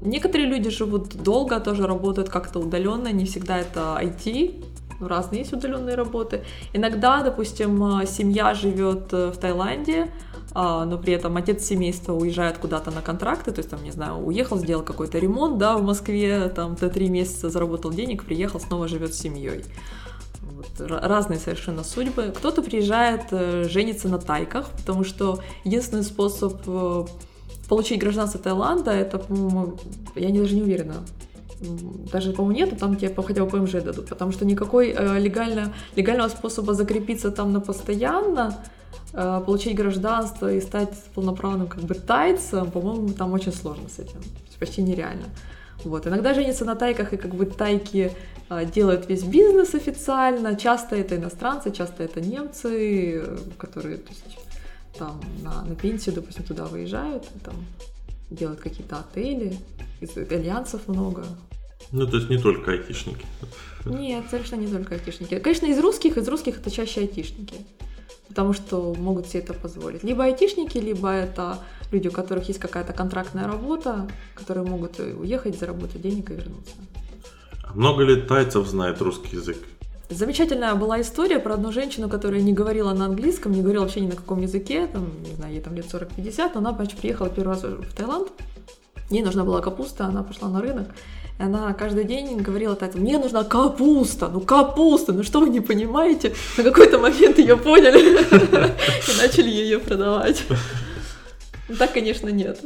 [0.00, 4.64] некоторые люди живут долго, тоже работают как-то удаленно, не всегда это IT,
[5.08, 6.44] разные есть удаленные работы.
[6.72, 10.10] Иногда, допустим, а, семья живет э, в Таиланде,
[10.54, 14.16] а, но при этом отец семейства уезжает куда-то на контракты, то есть там, не знаю,
[14.16, 18.88] уехал, сделал какой-то ремонт, да, в Москве, там, ты три месяца заработал денег, приехал, снова
[18.88, 19.64] живет с семьей.
[20.42, 22.32] Вот, разные совершенно судьбы.
[22.36, 27.04] Кто-то приезжает, э, женится на тайках, потому что единственный способ э,
[27.68, 29.78] получить гражданство Таиланда, это, по-моему,
[30.14, 30.96] я даже не уверена,
[32.12, 36.28] даже, по-моему, нету, там тебе хотя бы ПМЖ дадут, потому что никакой э, легально, легального
[36.28, 38.58] способа закрепиться там на постоянно,
[39.12, 44.20] э, получить гражданство и стать полноправным как бы тайцем, по-моему, там очень сложно с этим,
[44.58, 45.26] почти нереально.
[45.84, 46.06] Вот.
[46.06, 48.12] Иногда женятся на тайках, и как бы тайки
[48.50, 50.54] э, делают весь бизнес официально.
[50.56, 54.38] Часто это иностранцы, часто это немцы, э, которые то есть,
[54.98, 57.54] там на, на пенсию, допустим, туда выезжают, там
[58.34, 59.58] делают какие-то отели,
[60.00, 61.24] итальянцев много.
[61.90, 63.26] Ну, то есть не только айтишники.
[63.84, 65.38] Нет, совершенно не только айтишники.
[65.38, 67.56] Конечно, из русских, из русских это чаще айтишники.
[68.28, 70.02] Потому что могут себе это позволить.
[70.04, 71.58] Либо айтишники, либо это
[71.90, 76.74] люди, у которых есть какая-то контрактная работа, которые могут уехать, заработать денег и вернуться.
[77.62, 79.58] А много ли тайцев знает русский язык?
[80.12, 84.08] Замечательная была история про одну женщину, которая не говорила на английском, не говорила вообще ни
[84.08, 87.54] на каком языке, там, не знаю, ей там лет 40-50, но она, значит, приехала первый
[87.54, 88.28] раз в Таиланд,
[89.10, 90.88] ей нужна была капуста, она пошла на рынок,
[91.38, 95.60] и она каждый день говорила так, мне нужна капуста, ну капуста, ну что вы не
[95.60, 96.34] понимаете?
[96.58, 100.44] На какой-то момент ее поняли и начали ее продавать.
[101.72, 102.60] Ну, так, конечно, нет.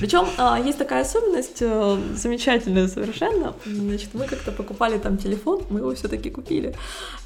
[0.00, 3.54] Причем а, есть такая особенность, а, замечательная совершенно.
[3.64, 6.74] Значит, мы как-то покупали там телефон, мы его все-таки купили.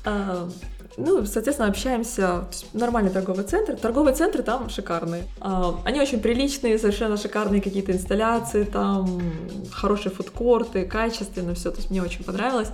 [0.05, 0.51] А,
[0.99, 2.47] ну, соответственно, общаемся.
[2.75, 3.75] Нормальный торговый центр.
[3.77, 5.25] Торговые центры там шикарные.
[5.41, 9.23] А, они очень приличные, совершенно шикарные какие-то инсталляции, там
[9.73, 11.71] хорошие фудкорты, качественно все.
[11.71, 12.69] То есть мне очень понравилось.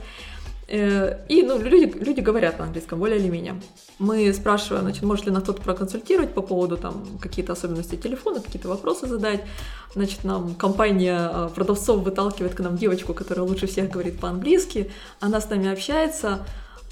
[0.67, 3.61] Э, и ну, люди, люди говорят на английском, более или менее.
[3.99, 8.69] Мы спрашиваем, значит, может ли нас кто-то проконсультировать по поводу там какие-то особенности телефона, какие-то
[8.69, 9.43] вопросы задать.
[9.95, 14.91] Значит, нам компания э, продавцов выталкивает к нам девочку, которая лучше всех говорит по-английски.
[15.21, 16.41] Она с нами общается,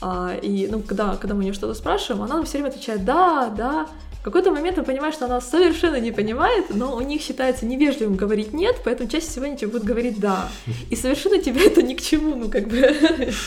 [0.00, 3.04] а, и, ну, когда, когда мы у нее что-то спрашиваем, она нам все время отвечает
[3.04, 3.86] «да, да».
[4.22, 8.14] В какой-то момент мы понимаем, что она совершенно не понимает, но у них считается невежливым
[8.14, 10.48] говорить «нет», поэтому чаще всего они тебе будут говорить «да».
[10.90, 12.76] И совершенно тебе это ни к чему, ну, как бы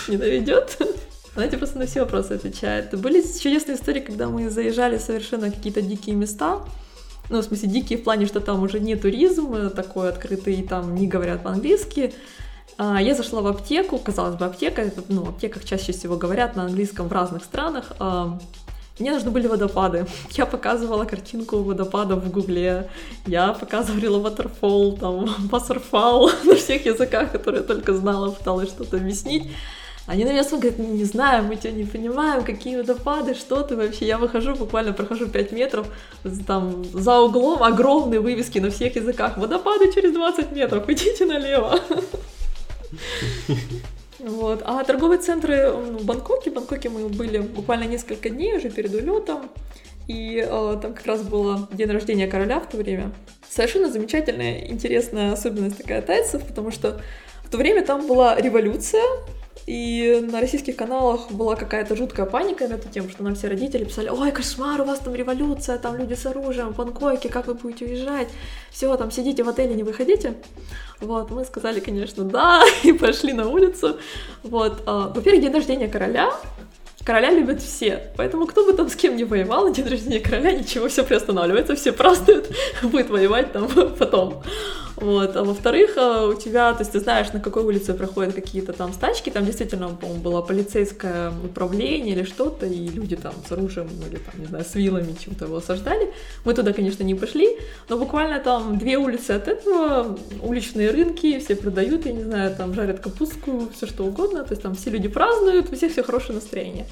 [0.09, 0.77] не доведет.
[1.33, 2.93] Она тебе просто на все вопросы отвечает.
[2.99, 6.59] Были чудесные истории, когда мы заезжали совершенно какие-то дикие места,
[7.29, 10.93] ну, в смысле, дикие в плане, что там уже не туризм такой открытый, и там
[10.93, 12.13] не говорят по-английски,
[12.77, 16.63] а, я зашла в аптеку, казалось бы, аптека, ну, в аптеках чаще всего говорят на
[16.65, 17.93] английском в разных странах.
[17.99, 18.37] А,
[18.97, 20.05] мне нужны были водопады.
[20.31, 22.89] Я показывала картинку водопадов в гугле.
[23.27, 29.51] Я показывала waterfall, там, waterfall на всех языках, которые я только знала, пыталась что-то объяснить.
[30.07, 33.75] Они на меня смотрят, говорят, не знаю, мы тебя не понимаем, какие водопады, что ты
[33.75, 34.05] вообще.
[34.05, 35.87] Я выхожу, буквально прохожу 5 метров,
[36.47, 39.37] там за углом огромные вывески на всех языках.
[39.37, 41.79] Водопады через 20 метров, идите налево.
[44.25, 44.63] Вот.
[44.65, 48.91] А торговые центры ну, в Бангкоке, в Бангкоке мы были буквально несколько дней уже перед
[48.95, 49.51] улетом,
[50.07, 53.11] и э, там как раз было день рождения короля в то время.
[53.47, 56.99] Совершенно замечательная, интересная особенность такая тайцев, потому что
[57.43, 59.03] в то время там была революция,
[59.65, 63.83] и на российских каналах была какая-то жуткая паника на эту тему, что нам все родители
[63.83, 67.85] писали, ой, кошмар, у вас там революция, там люди с оружием, Бангкоке, как вы будете
[67.85, 68.27] уезжать?
[68.69, 70.35] Все, там сидите в отеле, не выходите.
[70.99, 73.97] Вот, мы сказали, конечно, да, и пошли на улицу.
[74.43, 76.31] Вот, а, во-первых, день рождения короля,
[77.05, 80.51] Короля любят все, поэтому кто бы там с кем не воевал на день рождения короля,
[80.53, 82.49] ничего, все приостанавливается, все празднуют,
[82.81, 83.67] будет воевать там
[83.99, 84.41] потом.
[84.95, 85.35] Вот.
[85.35, 88.93] А во-вторых, э, у тебя, то есть ты знаешь, на какой улице проходят какие-то там
[88.93, 94.17] стачки, там действительно, по-моему, было полицейское управление или что-то, и люди там с оружием или
[94.17, 96.13] там, не знаю, с вилами чем-то его осаждали.
[96.45, 97.57] Мы туда, конечно, не пошли,
[97.89, 102.73] но буквально там две улицы от этого, уличные рынки, все продают, я не знаю, там
[102.73, 106.35] жарят капустку, все что угодно, то есть там все люди празднуют, у всех все хорошее
[106.35, 106.85] настроение.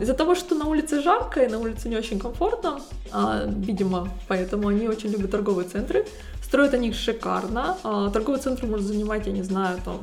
[0.00, 2.80] Из-за того, что на улице жарко и на улице не очень комфортно,
[3.12, 6.04] а, видимо, поэтому они очень любят торговые центры.
[6.42, 7.76] Строят они шикарно.
[7.84, 10.00] А, торговый центр может занимать, я не знаю, там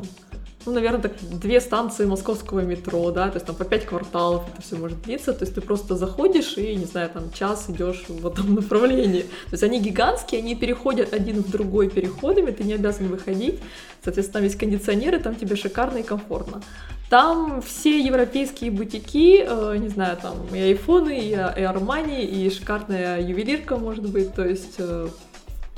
[0.65, 4.61] ну, наверное, так две станции московского метро, да, то есть там по пять кварталов это
[4.61, 8.27] все может длиться, то есть ты просто заходишь и, не знаю, там час идешь в
[8.27, 9.21] одном направлении.
[9.21, 13.59] То есть они гигантские, они переходят один в другой переходами, ты не обязан выходить,
[14.03, 16.61] соответственно, там есть кондиционеры, там тебе шикарно и комфортно.
[17.09, 23.19] Там все европейские бутики, э, не знаю, там и айфоны, и, и Армани, и шикарная
[23.19, 25.07] ювелирка, может быть, то есть, э,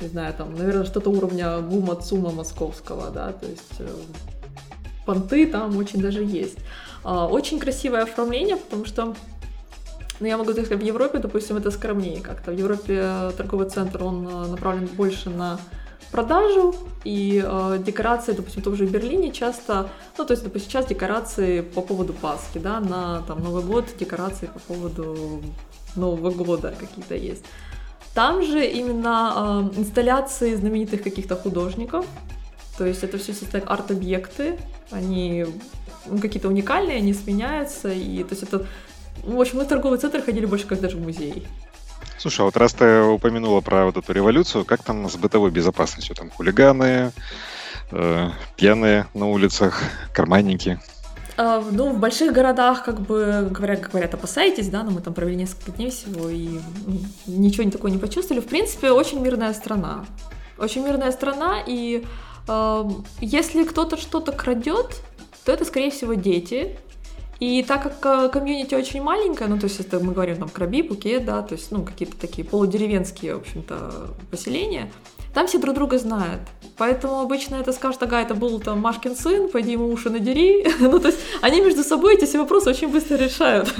[0.02, 3.88] не знаю, там, наверное, что-то уровня Гума Цума московского, да, то есть э,
[5.06, 6.58] понты там очень даже есть.
[7.02, 9.14] Э, очень красивое оформление, потому что
[10.20, 12.52] ну, я могу сказать, в Европе, допустим, это скромнее как-то.
[12.52, 15.58] В Европе торговый центр, он э, направлен больше на
[16.12, 19.88] продажу, и э, декорации, допустим, в том же Берлине часто,
[20.18, 24.46] ну, то есть, допустим, сейчас декорации по поводу Пасхи, да, на там Новый год декорации
[24.46, 25.42] по поводу
[25.96, 27.44] Нового года какие-то есть.
[28.14, 32.06] Там же именно э, инсталляции знаменитых каких-то художников,
[32.76, 34.58] то есть это все как арт-объекты,
[34.90, 35.46] они
[36.06, 38.66] ну, какие-то уникальные, они сменяются, и то есть это,
[39.24, 41.46] в общем, мы в торговый центр ходили больше как даже в музей.
[42.22, 46.14] Слушай, а вот раз ты упомянула про вот эту революцию, как там с бытовой безопасностью?
[46.14, 47.10] Там хулиганы,
[47.90, 50.78] э, пьяные на улицах, карманники?
[51.36, 55.34] А, ну, в больших городах, как бы, говорят, говорят, опасайтесь, да, но мы там провели
[55.34, 56.60] несколько дней всего и
[57.26, 58.40] ничего не такого не почувствовали.
[58.40, 60.04] В принципе, очень мирная страна.
[60.58, 62.04] Очень мирная страна, и
[62.46, 65.02] э, если кто-то что-то крадет,
[65.44, 66.78] то это, скорее всего, дети,
[67.42, 70.80] и так как э, комьюнити очень маленькое, ну, то есть это мы говорим там Краби,
[70.82, 74.92] Пукет, да, то есть, ну, какие-то такие полудеревенские, в общем-то, поселения,
[75.34, 76.42] там все друг друга знают.
[76.76, 80.64] Поэтому обычно это скажут, ага, это был там Машкин сын, пойди ему уши надери.
[80.80, 83.74] ну, то есть они между собой эти все вопросы очень быстро решают.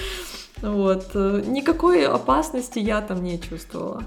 [0.60, 1.14] вот.
[1.14, 4.02] Никакой опасности я там не чувствовала.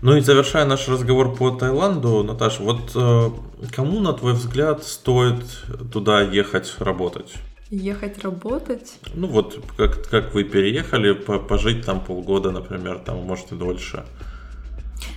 [0.00, 3.30] Ну и завершая наш разговор по Таиланду, Наташа, вот э,
[3.72, 5.44] кому, на твой взгляд, стоит
[5.92, 7.32] туда ехать работать?
[7.72, 8.98] Ехать работать?
[9.14, 14.04] Ну вот, как, как вы переехали, пожить там полгода, например, там, может и дольше.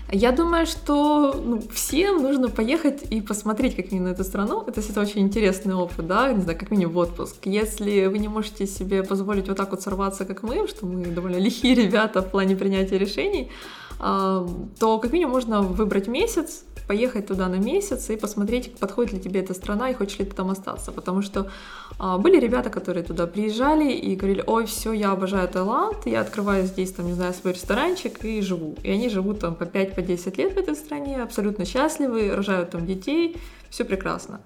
[0.09, 4.63] Я думаю, что ну, всем нужно поехать и посмотреть как минимум эту страну.
[4.65, 7.35] Это, это очень интересный опыт, да, не знаю, как минимум в отпуск.
[7.43, 11.37] Если вы не можете себе позволить вот так вот сорваться, как мы, что мы довольно
[11.37, 13.51] лихие ребята в плане принятия решений,
[13.99, 19.39] то как минимум можно выбрать месяц, поехать туда на месяц и посмотреть, подходит ли тебе
[19.39, 20.91] эта страна и хочешь ли ты там остаться.
[20.91, 21.49] Потому что
[21.97, 26.65] а, были ребята, которые туда приезжали и говорили, ой, все, я обожаю Таиланд, я открываю
[26.65, 28.75] здесь, там, не знаю, свой ресторанчик и живу.
[28.83, 29.95] И они живут там по 5-10
[30.31, 33.37] по лет в этой стране, абсолютно счастливы, рожают там детей,
[33.69, 34.39] все прекрасно.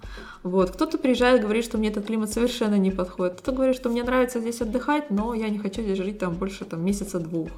[0.44, 0.72] Вот.
[0.72, 3.34] Кто-то приезжает, говорит, что мне этот климат совершенно не подходит.
[3.36, 6.66] Кто-то говорит, что мне нравится здесь отдыхать, но я не хочу здесь жить там больше
[6.66, 7.50] там, месяца-двух.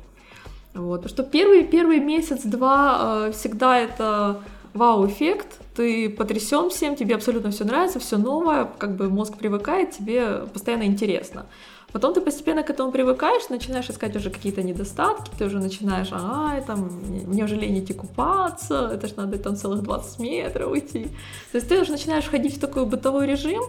[0.74, 1.04] Вот.
[1.04, 4.42] Потому что первый, первый месяц-два э, всегда это
[4.74, 10.48] вау-эффект, ты потрясен всем, тебе абсолютно все нравится, все новое, как бы мозг привыкает, тебе
[10.54, 11.46] постоянно интересно.
[11.92, 16.62] Потом ты постепенно к этому привыкаешь, начинаешь искать уже какие-то недостатки, ты уже начинаешь, ага,
[16.62, 16.90] там,
[17.28, 21.10] мне уже лень идти купаться, это ж надо там целых 20 метров уйти.
[21.52, 23.62] То есть ты уже начинаешь входить в такой бытовой режим,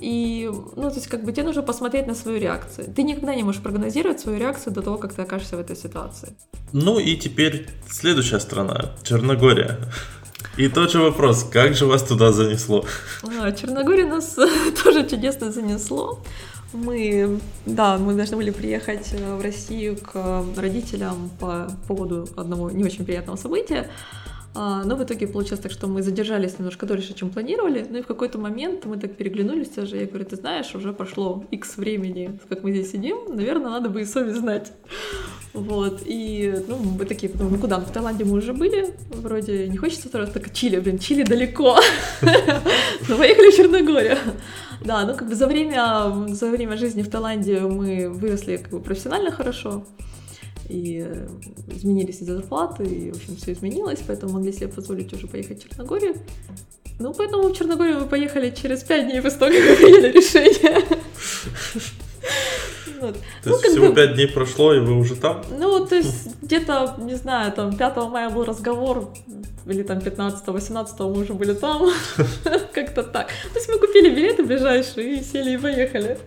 [0.00, 2.92] и, ну, то есть, как бы тебе нужно посмотреть на свою реакцию.
[2.94, 6.36] Ты никогда не можешь прогнозировать свою реакцию до того, как ты окажешься в этой ситуации.
[6.72, 9.78] Ну и теперь следующая страна, Черногория.
[10.56, 12.84] И тот же вопрос, как же вас туда занесло?
[13.22, 14.36] А, Черногория нас
[14.84, 16.20] тоже чудесно занесло.
[16.72, 22.84] Мы, да, мы должны были приехать э, в Россию к родителям по поводу одного не
[22.84, 23.88] очень приятного события.
[24.54, 27.86] А, но в итоге получилось так, что мы задержались немножко дольше, чем планировали.
[27.88, 29.96] Ну и в какой-то момент мы так переглянулись даже.
[29.96, 33.18] Я говорю, ты знаешь, уже прошло X времени, как мы здесь сидим.
[33.28, 34.72] Наверное, надо бы и совесть знать.
[35.52, 36.02] Вот.
[36.04, 37.78] И, ну, мы такие, потом, ну куда?
[37.78, 38.94] Ну, в Таиланде мы уже были.
[39.10, 41.78] Вроде не хочется второй раз, так Чили, блин, Чили далеко.
[43.08, 44.18] Ну, поехали в Черногорию.
[44.84, 48.80] Да, ну как бы за время, за время жизни в Таиланде мы выросли как бы
[48.80, 49.84] профессионально хорошо
[50.68, 51.28] и э,
[51.68, 55.68] изменились из-за зарплаты, и, в общем, все изменилось, поэтому могли себе позволить уже поехать в
[55.68, 56.14] Черногорию.
[56.98, 60.84] Ну, поэтому в Черногорию мы поехали через пять дней после того, как приняли решение.
[63.00, 63.14] Вот.
[63.14, 65.44] То ну, есть всего пять дней прошло, и вы уже там?
[65.56, 69.12] Ну, то есть где-то, не знаю, там 5 мая был разговор,
[69.66, 71.90] или там 15-18 мы уже были там,
[72.72, 73.28] как-то так.
[73.28, 76.18] То есть мы купили билеты ближайшие и сели и поехали.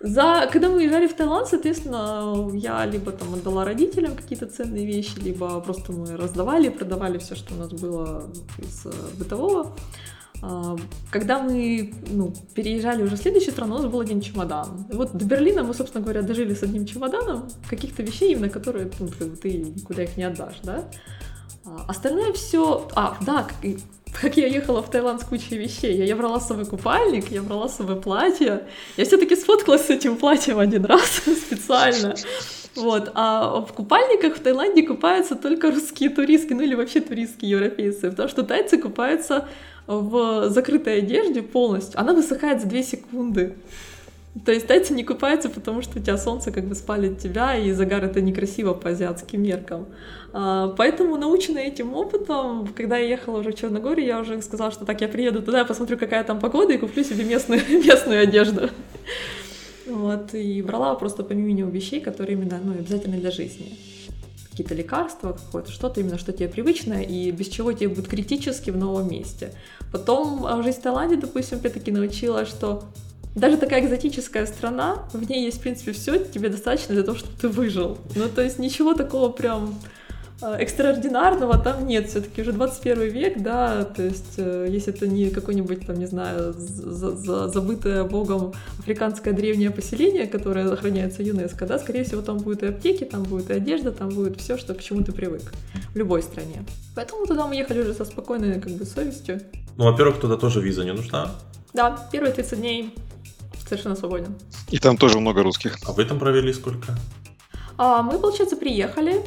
[0.00, 0.48] За...
[0.50, 5.60] Когда мы уезжали в Таиланд, соответственно, я либо там отдала родителям какие-то ценные вещи, либо
[5.60, 9.76] просто мы раздавали, продавали все, что у нас было из э, бытового.
[10.42, 10.76] А,
[11.10, 14.86] когда мы ну, переезжали уже в следующую страну, у нас был один чемодан.
[14.90, 19.08] Вот до Берлина мы, собственно говоря, дожили с одним чемоданом каких-то вещей, именно которые ну,
[19.08, 20.84] ты никуда их не отдашь, да.
[21.64, 22.88] А остальное все...
[22.94, 23.46] А, да,
[24.12, 26.04] как я ехала в Таиланд с кучей вещей.
[26.06, 28.64] Я, брала с собой купальник, я брала с собой платье.
[28.96, 31.02] Я все-таки сфоткалась с этим платьем один раз
[31.46, 32.14] специально.
[32.76, 33.10] Вот.
[33.14, 38.28] А в купальниках в Таиланде купаются только русские туристки, ну или вообще туристские европейцы, потому
[38.28, 39.48] что тайцы купаются
[39.86, 41.98] в закрытой одежде полностью.
[41.98, 43.56] Она высыхает за 2 секунды.
[44.44, 47.72] То есть тайцы не купаются, потому что у тебя солнце как бы спалит тебя, и
[47.72, 49.88] загар это некрасиво по азиатским меркам.
[50.32, 54.84] А, поэтому, наученная этим опытом, когда я ехала уже в Черногорию, я уже сказала, что
[54.84, 58.70] так, я приеду туда, посмотрю, какая там погода, и куплю себе местную, местную одежду.
[59.88, 63.76] Вот, и брала просто по минимуму вещей, которые именно ну, обязательны для жизни.
[64.52, 68.76] Какие-то лекарства, какое-то что-то именно, что тебе привычно, и без чего тебе будет критически в
[68.76, 69.54] новом месте.
[69.90, 72.84] Потом а, жизнь в Таиланде, допустим, опять-таки научила, что
[73.34, 77.32] даже такая экзотическая страна, в ней есть, в принципе, все, тебе достаточно для того, чтобы
[77.40, 77.98] ты выжил.
[78.16, 79.78] Ну, то есть ничего такого прям
[80.42, 85.30] э, экстраординарного там нет, все-таки уже 21 век, да, то есть э, если это не
[85.30, 91.78] какое-нибудь там, не знаю, за за забытое богом африканское древнее поселение, которое охраняется ЮНЕСКО, да,
[91.78, 94.80] скорее всего там будет и аптеки, там будет и одежда, там будет все, что к
[94.80, 95.52] чему ты привык
[95.94, 96.64] в любой стране.
[96.96, 99.40] Поэтому туда мы ехали уже со спокойной как бы совестью.
[99.76, 101.30] Ну, во-первых, туда тоже виза не нужна.
[101.72, 102.92] Да, первые 30 дней
[103.66, 104.34] совершенно свободен.
[104.70, 105.78] И там тоже много русских.
[105.86, 106.96] А вы там провели сколько?
[107.76, 109.24] А, мы, получается, приехали.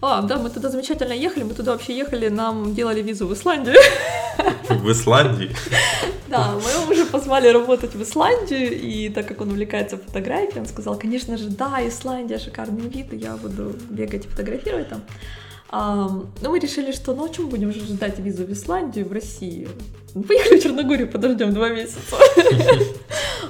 [0.00, 1.44] А, да, мы туда замечательно ехали.
[1.44, 3.76] Мы туда вообще ехали, нам делали визу в Исландию.
[4.68, 5.50] В Исландии?
[6.28, 10.66] Да, мы его уже позвали работать в Исландию, и так как он увлекается фотографией, он
[10.66, 15.02] сказал, конечно же, да, Исландия, шикарный вид, и я буду бегать и фотографировать там.
[15.68, 16.08] А,
[16.42, 19.68] ну, мы решили, что ну, о чем будем же ждать визу в Исландию, в Россию?
[20.14, 22.16] Ну, поехали в Черногорию, подождем два месяца.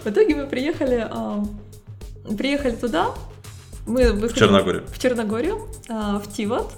[0.07, 1.45] В итоге мы приехали, а,
[2.39, 3.11] приехали туда.
[3.87, 4.87] Мы в Черногорию.
[4.87, 6.73] В Черногорию, а, в Тиват.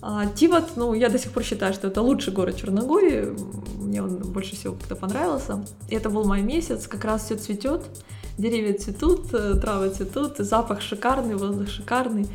[0.00, 3.36] А, Тиват, ну, я до сих пор считаю, что это лучший город Черногории.
[3.76, 5.66] Мне он больше всего как-то понравился.
[5.90, 7.84] И это был май месяц, как раз все цветет.
[8.38, 12.26] Деревья цветут, э, травы цветут, запах шикарный, воздух шикарный.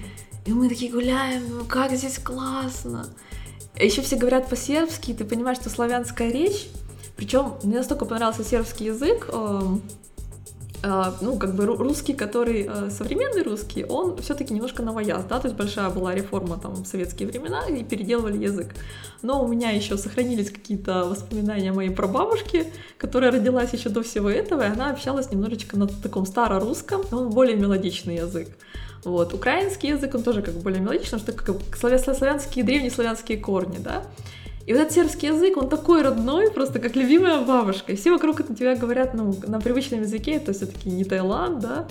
[0.46, 3.08] И мы такие гуляем, ну как здесь классно.
[3.76, 6.68] Еще все говорят по-сербски, и ты понимаешь, что славянская речь.
[7.16, 9.82] Причем мне настолько понравился сербский язык, эм,
[10.84, 15.58] ну, как бы русский, который э, современный русский, он все-таки немножко новояз, да, то есть
[15.58, 18.74] большая была реформа там в советские времена, и переделывали язык.
[19.22, 22.66] Но у меня еще сохранились какие-то воспоминания моей прабабушки,
[22.98, 27.56] которая родилась еще до всего этого, и она общалась немножечко на таком старорусском, он более
[27.56, 28.50] мелодичный язык.
[29.04, 29.34] Вот.
[29.34, 34.04] Украинский язык, он тоже как бы более мелодичный, потому что как славянские, древнеславянские корни, да.
[34.66, 37.92] И вот этот сербский язык, он такой родной, просто как любимая бабушка.
[37.92, 41.88] И все вокруг от тебя говорят, ну, на привычном языке, это все-таки не Таиланд, да,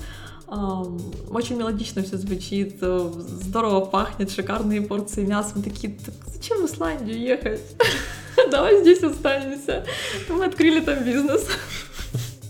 [1.31, 5.53] очень мелодично все звучит, э, здорово пахнет, шикарные порции мяса.
[5.55, 7.61] Мы такие, так зачем в Исландию ехать?
[8.51, 9.87] Давай здесь останемся.
[10.29, 11.47] Мы открыли там бизнес.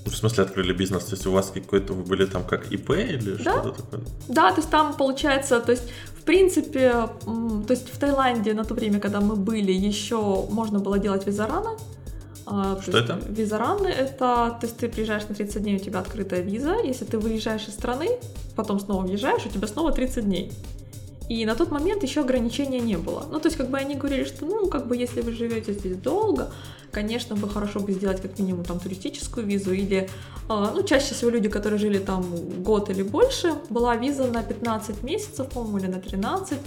[0.06, 1.04] В смысле открыли бизнес?
[1.04, 3.60] То есть у вас какой-то вы были там как ИП или да?
[3.60, 4.00] что-то такое?
[4.28, 5.84] Да, то есть там получается, то есть
[6.30, 11.26] принципе, то есть в Таиланде на то время, когда мы были, еще можно было делать
[11.26, 11.70] визарана.
[12.82, 13.18] Что это?
[13.28, 17.18] Визараны это, то есть ты приезжаешь на 30 дней, у тебя открытая виза, если ты
[17.18, 18.08] выезжаешь из страны,
[18.54, 20.52] потом снова въезжаешь, у тебя снова 30 дней.
[21.30, 23.24] И на тот момент еще ограничения не было.
[23.30, 25.96] Ну, то есть, как бы они говорили, что, ну, как бы, если вы живете здесь
[25.96, 26.50] долго,
[26.90, 30.10] конечно, бы хорошо бы сделать как минимум там туристическую визу или,
[30.48, 32.24] а, ну, чаще всего люди, которые жили там
[32.64, 36.58] год или больше, была виза на 15 месяцев, по-моему, или на 13,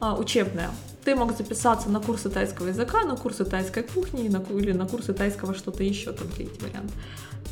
[0.00, 0.70] а, учебная.
[1.04, 5.54] Ты мог записаться на курсы тайского языка, на курсы тайской кухни или на курсы тайского
[5.54, 6.90] что-то еще, там третий вариант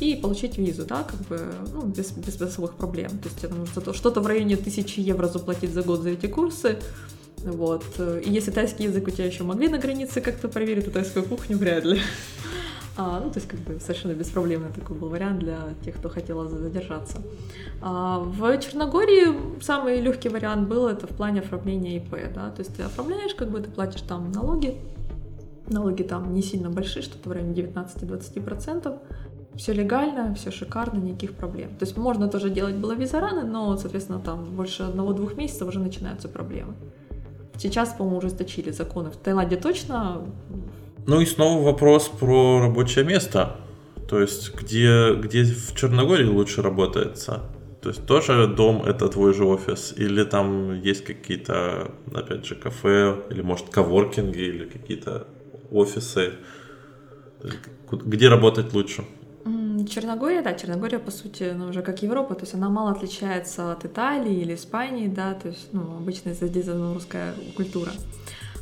[0.01, 1.39] и получить визу, да, как бы,
[1.73, 3.11] ну, без, без особых проблем.
[3.19, 6.77] То есть, думаю, что что-то в районе тысячи евро заплатить за год за эти курсы,
[7.43, 7.83] вот.
[7.99, 11.57] И если тайский язык у тебя еще могли на границе как-то проверить, то тайскую кухню
[11.57, 11.99] вряд ли.
[13.01, 16.49] А, ну, то есть, как бы совершенно беспроблемный такой был вариант для тех, кто хотел
[16.49, 17.21] задержаться.
[17.81, 22.75] А, в Черногории самый легкий вариант был это в плане оформления ИП, да, то есть
[22.75, 24.75] ты оформляешь, как бы ты платишь там налоги,
[25.67, 28.99] налоги там не сильно большие, что-то в районе 19-20%,
[29.59, 31.75] все легально, все шикарно, никаких проблем.
[31.77, 36.29] То есть можно тоже делать было визараны, но, соответственно, там больше одного-двух месяцев уже начинаются
[36.29, 36.75] проблемы.
[37.57, 39.09] Сейчас, по-моему, ужесточили законы.
[39.09, 40.21] В Таиланде точно.
[41.05, 43.57] Ну и снова вопрос про рабочее место.
[44.07, 47.41] То есть, где, где в Черногории лучше работается?
[47.81, 49.93] То есть тоже дом это твой же офис?
[49.97, 55.27] Или там есть какие-то, опять же, кафе, или может коворкинги, или какие-то
[55.69, 56.35] офисы?
[57.91, 59.03] Где работать лучше?
[59.89, 63.85] Черногория, да, Черногория, по сути, ну, уже как Европа, то есть она мало отличается от
[63.85, 67.91] Италии или Испании, да, то есть, ну, обычно здесь русская культура.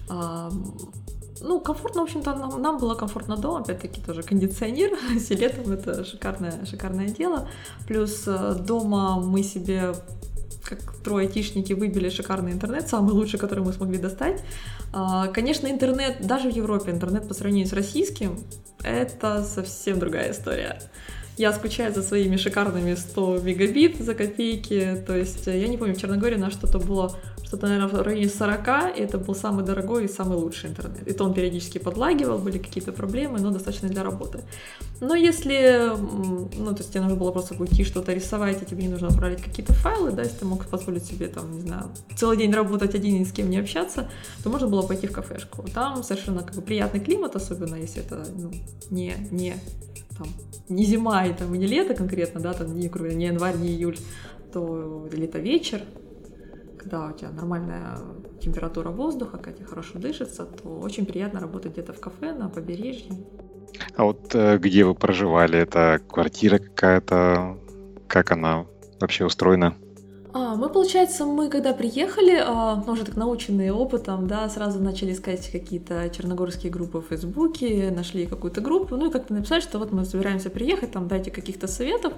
[0.09, 6.03] ну, комфортно, в общем-то, нам, нам было комфортно дома, опять-таки тоже кондиционер, все летом это
[6.03, 7.47] шикарное, шикарное дело.
[7.87, 9.93] Плюс э, дома мы себе
[10.63, 14.43] как трое айтишники выбили шикарный интернет, самый лучший, который мы смогли достать.
[14.93, 18.39] А, конечно, интернет, даже в Европе, интернет по сравнению с российским,
[18.83, 20.79] это совсем другая история.
[21.37, 25.03] Я скучаю за своими шикарными 100 мегабит за копейки.
[25.05, 27.15] То есть, э, я не помню, в Черногории на что-то было
[27.47, 31.07] что-то, наверное, в районе 40, и это был самый дорогой и самый лучший интернет.
[31.07, 34.41] И то он периодически подлагивал, были какие-то проблемы, но достаточно для работы.
[34.99, 38.89] Но если, ну, то есть тебе нужно было просто уйти что-то рисовать, и тебе не
[38.89, 42.51] нужно отправлять какие-то файлы, да, если ты мог позволить себе, там, не знаю, целый день
[42.51, 44.09] работать один и с кем не общаться,
[44.43, 45.63] то можно было пойти в кафешку.
[45.73, 48.51] Там совершенно как бы приятный климат, особенно если это, ну,
[48.89, 49.55] не, не
[50.17, 50.27] там,
[50.69, 53.97] не зима и, там, не лето конкретно, да, там, не, не январь, не июль,
[54.51, 55.81] то лето вечер,
[56.77, 57.97] когда у тебя нормальная
[58.41, 63.11] температура воздуха, когда тебе хорошо дышится, то очень приятно работать где-то в кафе на побережье.
[63.95, 65.59] А вот э, где вы проживали?
[65.59, 67.57] Это квартира какая-то?
[68.07, 68.65] Как она
[68.99, 69.75] вообще устроена?
[70.39, 75.13] А, мы, получается, мы когда приехали, а, ну, уже так наученные опытом, да, сразу начали
[75.13, 79.91] искать какие-то черногорские группы в Фейсбуке, нашли какую-то группу, ну и как-то написать, что вот
[79.91, 82.13] мы собираемся приехать, там дайте каких-то советов,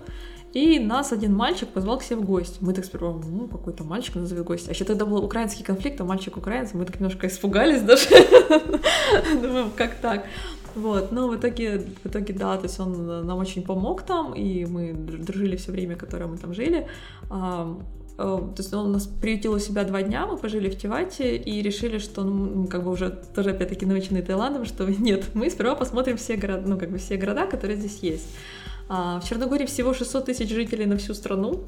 [0.52, 2.58] и нас один мальчик позвал к себе в гости.
[2.60, 4.68] Мы так сперва, ну, какой-то мальчик назови гость.
[4.68, 8.10] А еще тогда был украинский конфликт, а мальчик украинец, мы так немножко испугались даже.
[9.42, 10.26] Думаем, как так?
[10.76, 14.66] Вот, но в итоге, в итоге, да, то есть он нам очень помог там, и
[14.66, 16.86] мы дружили все время, которое мы там жили.
[18.20, 21.62] Э, то есть он нас приютил у себя два дня, мы пожили в Тивате и
[21.62, 26.18] решили, что, ну, как бы уже тоже опять-таки научены Таиландом, что нет, мы сперва посмотрим
[26.18, 28.28] все города, ну, как бы все города, которые здесь есть.
[28.90, 31.64] А, в Черногории всего 600 тысяч жителей на всю страну,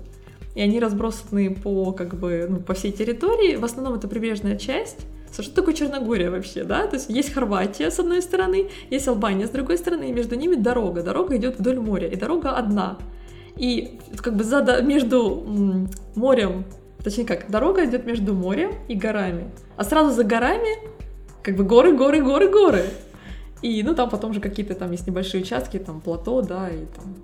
[0.54, 3.56] и они разбросаны по, как бы, ну, по всей территории.
[3.56, 4.98] В основном это прибрежная часть.
[5.32, 6.86] Что такое Черногория вообще, да?
[6.88, 10.56] То есть есть Хорватия с одной стороны, есть Албания с другой стороны, и между ними
[10.56, 11.04] дорога.
[11.04, 12.98] Дорога идет вдоль моря, и дорога одна.
[13.58, 16.66] И как бы за, между морем,
[17.04, 19.52] точнее как, дорога идет между морем и горами.
[19.78, 20.92] А сразу за горами
[21.44, 22.86] как бы горы, горы, горы, горы.
[23.62, 27.16] И, ну, там потом же какие-то там есть небольшие участки, там плато, да, и там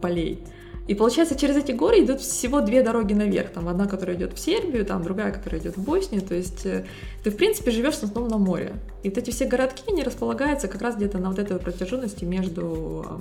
[0.00, 0.44] полей.
[0.88, 3.50] И получается, через эти горы идут всего две дороги наверх.
[3.50, 6.22] Там одна, которая идет в Сербию, там другая, которая идет в Боснию.
[6.22, 6.84] То есть э,
[7.22, 8.74] ты, в принципе, живешь в основном на море.
[9.04, 13.20] И вот эти все городки, они располагаются как раз где-то на вот этой протяженности между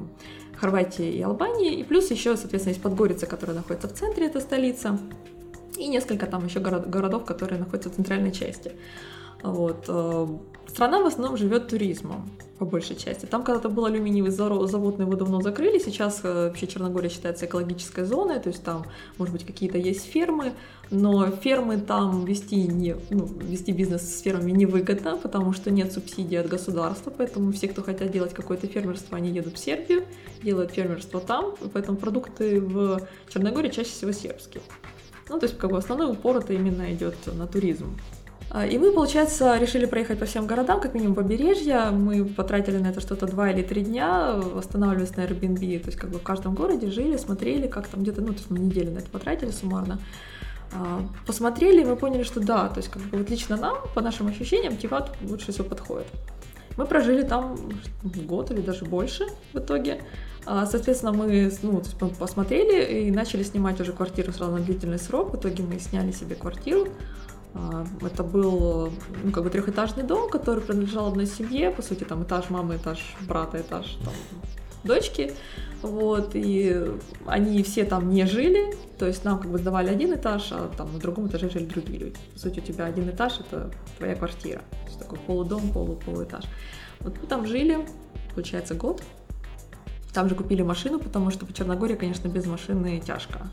[0.55, 1.81] Хорватией и Албанией.
[1.81, 4.99] И плюс еще, соответственно, есть Подгорица, которая находится в центре, это столица.
[5.77, 8.71] И несколько там еще город, городов, которые находятся в центральной части.
[9.43, 9.85] Вот.
[10.71, 13.25] Страна в основном живет туризмом, по большей части.
[13.25, 15.79] Там когда-то был алюминиевый завод, но его давно закрыли.
[15.79, 18.85] Сейчас э, вообще Черногория считается экологической зоной, то есть там,
[19.17, 20.53] может быть, какие-то есть фермы,
[20.89, 26.39] но фермы там вести, не, ну, вести бизнес с фермами невыгодно, потому что нет субсидий
[26.39, 30.05] от государства, поэтому все, кто хотят делать какое-то фермерство, они едут в Сербию,
[30.41, 34.63] делают фермерство там, поэтому продукты в Черногории чаще всего сербские.
[35.27, 37.97] Ну, то есть, как бы основной упор это именно идет на туризм.
[38.53, 41.89] А, и мы, получается, решили проехать по всем городам, как минимум побережье.
[41.91, 46.09] Мы потратили на это что-то два или три дня, останавливались на Airbnb, то есть как
[46.09, 48.99] бы в каждом городе жили, смотрели, как там где-то, ну, то есть мы неделю на
[48.99, 49.99] это потратили суммарно.
[50.73, 54.01] А, посмотрели, и мы поняли, что да, то есть как бы вот лично нам, по
[54.01, 56.07] нашим ощущениям, Тиват лучше всего подходит.
[56.75, 57.57] Мы прожили там
[58.03, 60.01] год или даже больше в итоге.
[60.45, 61.81] А, соответственно, мы ну,
[62.19, 65.33] посмотрели и начали снимать уже квартиру сразу на длительный срок.
[65.33, 66.87] В итоге мы сняли себе квартиру.
[67.53, 68.91] А, это был
[69.23, 73.15] ну, как бы трехэтажный дом, который принадлежал одной семье, по сути, там этаж мамы, этаж
[73.21, 74.13] брата, этаж там,
[74.83, 75.33] дочки.
[75.81, 76.79] Вот, и
[77.25, 80.93] они все там не жили, то есть нам как бы сдавали один этаж, а там
[80.93, 82.17] на другом этаже жили другие люди.
[82.33, 84.59] По сути, у тебя один этаж— это твоя квартира.
[84.59, 86.45] То есть такой полудом, полу, полуэтаж.
[86.99, 87.79] Вот мы там жили,
[88.35, 89.01] получается, год.
[90.13, 93.47] Там же купили машину, потому что по Черногории, конечно, без машины тяжко.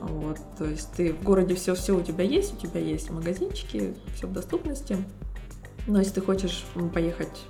[0.00, 3.94] Вот, то есть ты в городе все, все у тебя есть, у тебя есть магазинчики,
[4.14, 4.98] все в доступности.
[5.86, 7.44] Но если ты хочешь поехать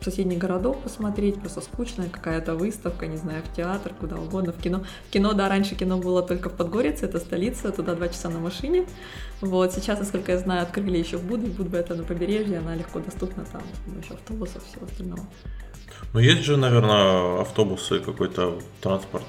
[0.00, 4.60] в соседний городок посмотреть, просто скучно, какая-то выставка, не знаю, в театр, куда угодно, в
[4.60, 4.84] кино.
[5.08, 8.38] В кино, да, раньше кино было только в Подгорице, это столица, туда два часа на
[8.38, 8.86] машине.
[9.40, 13.00] Вот, сейчас, насколько я знаю, открыли еще в Будве, Будва это на побережье, она легко
[13.00, 13.62] доступна, там
[14.00, 15.26] еще автобусов, всего остального.
[16.12, 19.26] Ну, есть же, наверное, автобусы, какой-то транспорт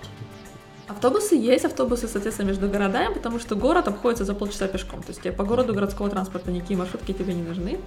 [0.90, 5.02] Автобусы есть, автобусы, соответственно, между городами, потому что город обходится за полчаса пешком.
[5.02, 7.80] То есть тебе по городу городского транспорта никакие маршрутки тебе не нужны.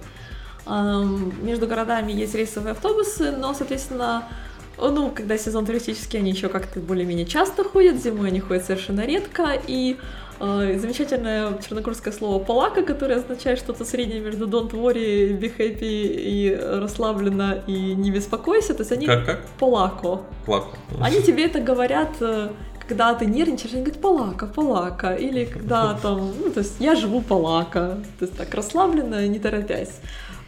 [1.41, 4.29] Между городами есть рейсовые автобусы, но, соответственно,
[4.77, 9.59] ну, когда сезон туристический, они еще как-то более-менее часто ходят, зимой они ходят совершенно редко,
[9.67, 9.97] и
[10.39, 16.57] э, замечательное черногорское слово «палака», которое означает что-то среднее между «don't worry», «be happy» и
[16.59, 18.73] «расслабленно» и «не беспокойся».
[18.73, 19.05] То есть они...
[19.05, 19.45] Как, как?
[19.59, 20.21] Полако.
[20.45, 20.77] Плако.
[21.01, 22.49] Они тебе это говорят, э,
[22.87, 25.15] когда ты нервничаешь, они говорят «полака, полака».
[25.15, 27.97] Или когда там, ну, то есть я живу полака.
[28.19, 29.99] То есть так расслабленно, не торопясь.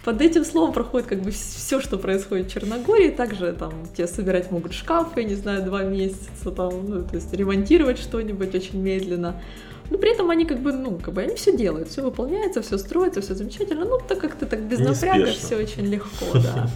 [0.03, 3.09] Под этим словом проходит как бы все, что происходит в Черногории.
[3.09, 7.97] Также там тебе собирать могут шкафы, не знаю, два месяца, там, ну, то есть ремонтировать
[7.97, 9.41] что-нибудь очень медленно.
[9.89, 12.77] Но при этом они как бы, ну, как бы они все делают, все выполняется, все
[12.77, 13.86] строится, все замечательно.
[13.86, 16.69] Ну, так как ты так без напряга, все очень легко, да.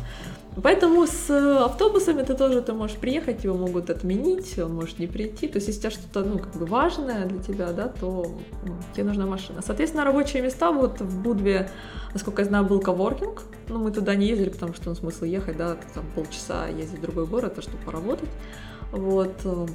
[0.62, 5.07] Поэтому с э, автобусами ты тоже ты можешь приехать, его могут отменить, он может не
[5.07, 5.47] прийти.
[5.47, 8.26] То есть, если у тебя что-то, ну, как бы важное для тебя, да, то
[8.66, 9.62] ну, тебе нужна машина.
[9.62, 11.70] Соответственно, рабочие места вот в Будве,
[12.14, 13.43] насколько я знаю, был коворкинг.
[13.68, 16.99] Но ну, мы туда не ездили, потому что ну, смысл ехать, да, там полчаса ездить
[16.99, 18.30] в другой город, а чтобы поработать.
[18.91, 19.34] Вот.
[19.43, 19.68] Э,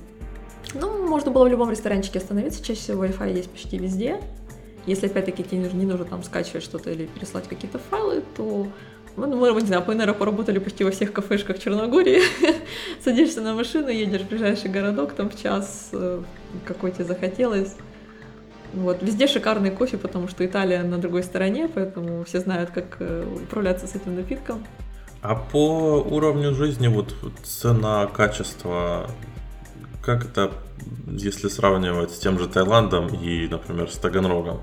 [0.75, 4.21] ну, можно было в любом ресторанчике остановиться, чаще всего Wi-Fi есть почти везде.
[4.87, 8.67] Если, опять-таки, тебе не нужно там скачивать что-то или переслать какие-то файлы, то
[9.17, 12.21] ну, мы, не знаю, мы, наверное, поработали почти во всех кафешках Черногории.
[13.05, 16.23] Садишься на машину, едешь в ближайший городок, там в час, э,
[16.65, 17.75] какой тебе захотелось.
[18.73, 19.03] Вот.
[19.03, 23.87] Везде шикарный кофе, потому что Италия на другой стороне, поэтому все знают, как э, управляться
[23.87, 24.65] с этим напитком.
[25.23, 29.09] А по уровню жизни, вот цена, качество,
[30.03, 30.51] как это,
[31.07, 34.61] если сравнивать с тем же Таиландом и, например, с Таганрогом?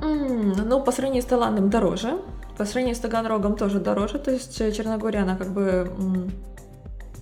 [0.00, 2.20] Mm, ну, по сравнению с Таиландом дороже,
[2.58, 5.90] по сравнению с Таганрогом тоже дороже, то есть э, Черногория, она как бы...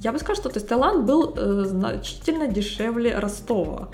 [0.01, 3.89] Я бы сказала, что то есть, Таиланд был э, значительно дешевле Ростова.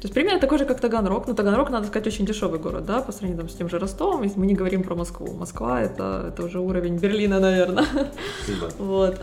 [0.00, 1.26] То есть примерно такой же, как Таганрог.
[1.26, 4.22] Но Таганрог, надо сказать, очень дешевый город, да, по сравнению там, с тем же Ростовом.
[4.22, 5.32] Если мы не говорим про Москву.
[5.34, 7.86] Москва это, это уже уровень Берлина, наверное.
[7.92, 8.68] Да.
[8.78, 9.18] Вот.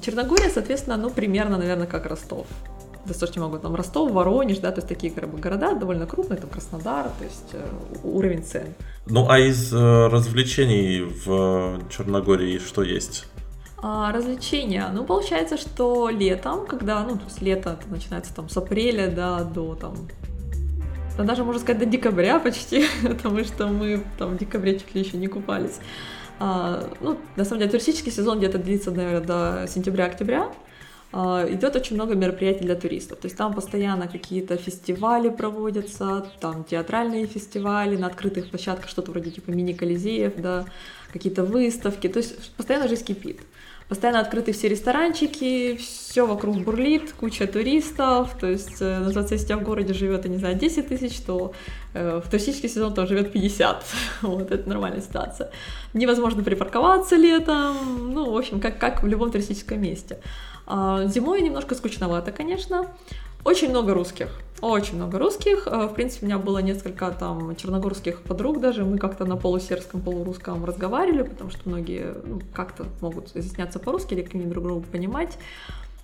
[0.00, 2.46] Черногория, соответственно, ну, примерно, наверное, как Ростов
[3.08, 6.50] достаточно много, там Ростов, Воронеж, да, то есть такие как бы, города довольно крупные, там
[6.50, 7.66] Краснодар, то есть э,
[8.04, 8.74] уровень цен.
[9.06, 13.26] Ну а из э, развлечений в Черногории что есть?
[13.80, 14.88] А, развлечения.
[14.92, 19.44] Ну, получается, что летом, когда, ну, то есть лето это начинается там с апреля, да,
[19.44, 19.94] до там
[21.16, 25.02] да даже, можно сказать, до декабря почти, потому что мы там в декабре чуть ли
[25.02, 25.78] еще не купались.
[26.38, 30.52] А, ну, на самом деле, туристический сезон где-то длится, наверное, до сентября-октября.
[31.10, 33.18] А, идет очень много мероприятий для туристов.
[33.18, 39.30] То есть там постоянно какие-то фестивали проводятся, там театральные фестивали, на открытых площадках что-то вроде
[39.30, 40.66] типа мини-колизеев, да,
[41.12, 42.08] какие-то выставки.
[42.08, 43.40] То есть постоянно жизнь кипит.
[43.88, 48.36] Постоянно открыты все ресторанчики, все вокруг бурлит, куча туристов.
[48.38, 51.54] То есть, называется, если в городе живет, я не знаю, 10 тысяч, то
[51.94, 53.84] э, в туристический сезон там живет 50.
[54.22, 55.50] вот, это нормальная ситуация.
[55.94, 58.12] Невозможно припарковаться летом.
[58.12, 60.18] Ну, в общем, как, как в любом туристическом месте.
[60.70, 62.88] А, зимой немножко скучновато, конечно.
[63.42, 64.28] Очень много русских.
[64.60, 65.66] Очень много русских.
[65.66, 68.84] А, в принципе, у меня было несколько там черногорских подруг даже.
[68.84, 74.22] Мы как-то на полусербском, полурусском разговаривали, потому что многие ну, как-то могут изъясняться по-русски или
[74.22, 75.38] как-нибудь друг друга понимать.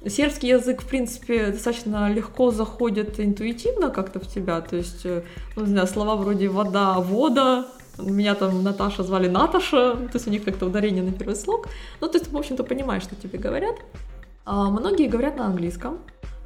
[0.06, 4.62] Сербский язык, в принципе, достаточно легко заходит интуитивно как-то в тебя.
[4.62, 5.24] То есть, э,
[5.56, 7.66] ну, не знаю, слова вроде вода, вода,
[7.98, 11.68] меня там Наташа звали Наташа, то есть у них как-то ударение на первый слог.
[12.00, 13.76] Ну, то есть, в общем-то, понимаешь, что тебе говорят.
[14.44, 15.98] А, многие говорят на английском.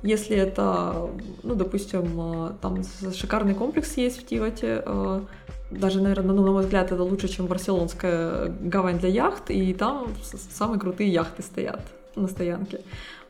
[0.02, 1.10] Если это,
[1.42, 2.82] ну, допустим, а, там
[3.12, 5.24] шикарный комплекс есть в Тивате, а,
[5.70, 10.08] даже, наверное, ну, на мой взгляд, это лучше, чем барселонская гавань для яхт, и там
[10.50, 11.80] самые крутые яхты стоят
[12.14, 12.80] на стоянке.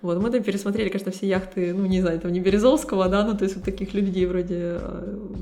[0.03, 3.37] Вот, мы там пересмотрели, конечно, все яхты, ну, не знаю, там не Березовского, да, ну,
[3.37, 4.79] то есть вот таких людей вроде,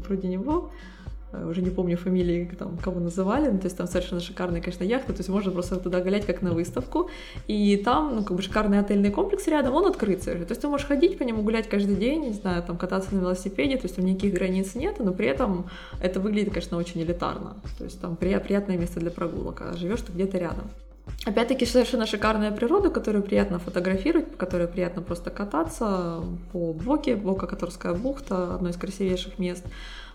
[0.06, 0.70] вроде него.
[1.32, 4.84] Э, уже не помню фамилии, там, кого называли, ну, то есть там совершенно шикарная, конечно,
[4.84, 7.10] яхта, то есть можно просто туда гулять как на выставку,
[7.48, 10.86] и там, ну, как бы шикарный отельный комплекс рядом, он открыт то есть ты можешь
[10.86, 14.04] ходить по нему, гулять каждый день, не знаю, там, кататься на велосипеде, то есть там
[14.04, 15.68] никаких границ нет, но при этом
[16.00, 20.12] это выглядит, конечно, очень элитарно, то есть там приятное место для прогулок, а живешь ты
[20.12, 20.70] где-то рядом.
[21.24, 26.22] Опять-таки совершенно шикарная природа, которую приятно фотографировать, по которой приятно просто кататься
[26.52, 29.64] по Боке, Бока-Которская бухта, одно из красивейших мест.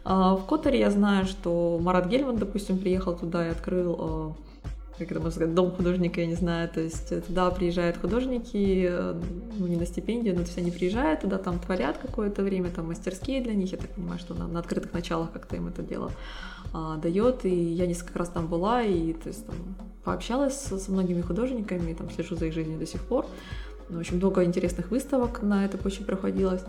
[0.04, 4.34] А, в Которе я знаю, что Марат Гельман, допустим, приехал туда и открыл а,
[5.02, 9.20] как это можно сказать, дом художника, я не знаю, то есть туда приезжают художники, э,
[9.58, 12.88] ну, не на стипендию, но то есть они приезжают туда, там творят какое-то время, там
[12.88, 16.12] мастерские для них, я так понимаю, что на, на открытых началах как-то им это дело
[16.74, 19.56] а, дает, и я несколько раз там была, и то есть там
[20.04, 23.26] пообщалась со, со многими художниками, там слежу за их жизнью до сих пор,
[23.92, 26.62] ну, очень много интересных выставок на этой почве проходилось.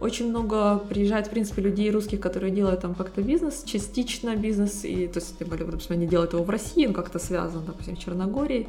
[0.00, 5.06] Очень много приезжает, в принципе, людей русских, которые делают там как-то бизнес, частично бизнес, и,
[5.08, 7.98] то есть, тем более, допустим, они делают его в России, он как-то связан, допустим, в
[7.98, 8.68] Черногории.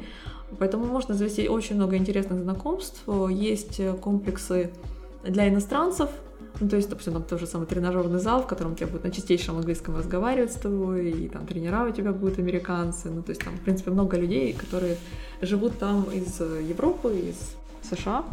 [0.58, 3.02] Поэтому можно завести очень много интересных знакомств.
[3.30, 4.70] Есть комплексы
[5.22, 6.08] для иностранцев,
[6.60, 9.10] Ну, то есть, допустим, там тот же самый тренажерный зал, в котором тебя будут на
[9.10, 13.10] чистейшем английском разговаривать с тобой, и там тренера у тебя будут американцы.
[13.10, 14.96] Ну, то есть там, в принципе, много людей, которые
[15.40, 17.54] живут там из Европы, из
[17.90, 18.24] США.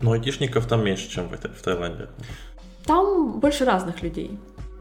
[0.00, 2.08] Но айтишников там меньше, чем в, в Таиланде.
[2.84, 4.38] Там больше разных людей.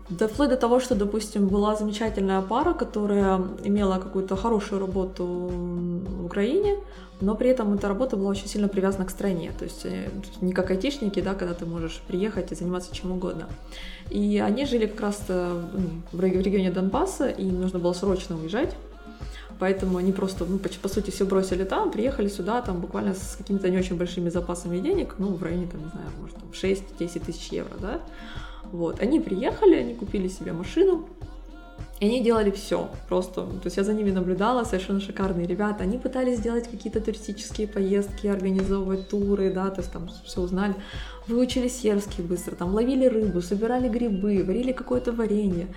[0.10, 6.26] Да вплоть до того, что, допустим, была замечательная пара, которая имела какую-то хорошую работу в
[6.26, 6.76] Украине,
[7.22, 9.52] но при этом эта работа была очень сильно привязана к стране.
[9.58, 10.10] То есть э,
[10.42, 13.48] не как айтишники, да, когда ты можешь приехать и заниматься чем угодно.
[14.12, 18.36] И они жили как раз э, ну, в регионе Донбасса, и им нужно было срочно
[18.36, 18.76] уезжать.
[19.60, 23.36] Поэтому они просто, ну, по, по сути, все бросили там, приехали сюда, там, буквально с
[23.38, 27.26] какими-то не очень большими запасами денег, ну, в районе, там, не знаю, может, там, 6-10
[27.26, 28.02] тысяч евро, да.
[28.72, 31.08] Вот, они приехали, они купили себе машину,
[32.02, 35.98] и они делали все, просто, то есть я за ними наблюдала, совершенно шикарные ребята, они
[35.98, 40.76] пытались сделать какие-то туристические поездки, организовывать туры, да, то есть там все узнали,
[41.28, 45.68] выучили сербский быстро, там ловили рыбу, собирали грибы, варили какое-то варенье,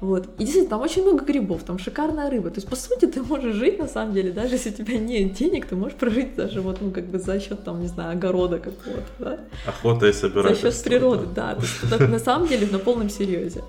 [0.00, 0.26] вот.
[0.38, 2.50] И действительно, там очень много грибов, там шикарная рыба.
[2.50, 5.32] То есть, по сути, ты можешь жить, на самом деле, даже если у тебя нет
[5.32, 8.58] денег, ты можешь прожить даже вот, ну, как бы за счет, там, не знаю, огорода
[8.58, 9.38] какого-то, да?
[9.66, 10.70] Охота и собирательство.
[10.70, 11.54] За счет природы, да.
[11.54, 13.62] То есть, это, на самом деле, на полном серьезе.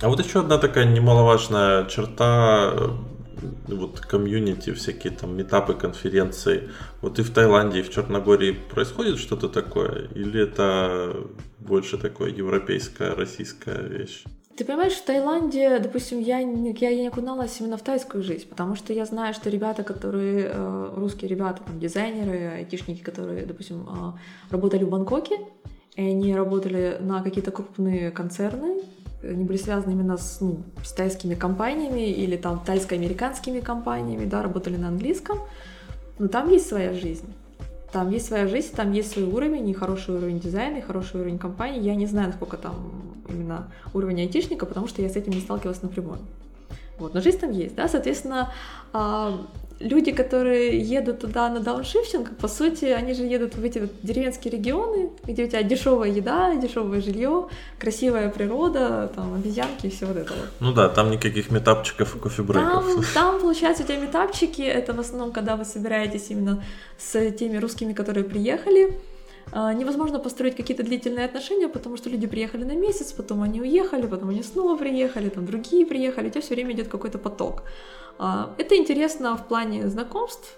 [0.00, 2.88] А вот еще одна такая немаловажная черта э,
[3.68, 6.70] вот комьюнити, всякие там метапы, конференции.
[7.00, 10.08] Вот и в Таиланде, и в Черногории происходит что-то такое?
[10.14, 11.16] Или это
[11.58, 14.24] больше такое европейская, российская вещь?
[14.56, 18.92] Ты понимаешь, в Таиланде, допустим, я, я не окуналась именно в тайскую жизнь, потому что
[18.92, 24.12] я знаю, что ребята, которые, э, русские ребята, там, дизайнеры, айтишники, которые, допустим, э,
[24.50, 25.38] работали в Бангкоке,
[25.96, 28.82] и они работали на какие-то крупные концерны,
[29.22, 34.76] они были связаны именно с, ну, с тайскими компаниями или там тайско-американскими компаниями, да, работали
[34.76, 35.38] на английском,
[36.18, 37.32] но там есть своя жизнь.
[37.92, 41.38] Там есть своя жизнь, там есть свой уровень, и хороший уровень дизайна, и хороший уровень
[41.38, 41.80] компании.
[41.80, 42.74] Я не знаю, насколько там
[43.28, 46.18] именно уровень айтишника, потому что я с этим не сталкивалась напрямую.
[46.98, 48.50] Вот, но жизнь там есть, да, соответственно,
[48.92, 49.40] а,
[49.82, 55.10] люди, которые едут туда на дауншифтинг, по сути, они же едут в эти деревенские регионы,
[55.24, 60.32] где у тебя дешевая еда, дешевое жилье, красивая природа, там, обезьянки и все вот это
[60.32, 60.48] вот.
[60.60, 62.84] Ну да, там никаких метапчиков и кофебрейков.
[62.84, 66.62] Там, там, получается, у тебя метапчики, это в основном, когда вы собираетесь именно
[66.98, 68.98] с теми русскими, которые приехали,
[69.52, 74.30] невозможно построить какие-то длительные отношения, потому что люди приехали на месяц, потом они уехали, потом
[74.30, 77.62] они снова приехали, там другие приехали, у тебя все время идет какой-то поток.
[78.18, 80.56] А, это интересно в плане знакомств,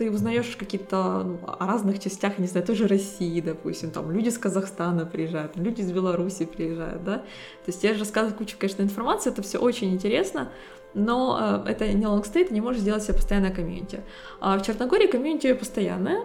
[0.00, 4.28] ты узнаешь какие-то ну, о разных частях, не знаю, той же России, допустим, там люди
[4.28, 7.18] из Казахстана приезжают, люди из Беларуси приезжают, да.
[7.18, 10.50] То есть я же рассказываю кучу, конечно, информации, это все очень интересно,
[10.94, 14.00] но э, это не лонгстей, ты не можешь сделать себе постоянное комьюнити.
[14.40, 16.24] А в Черногории комьюнити постоянное,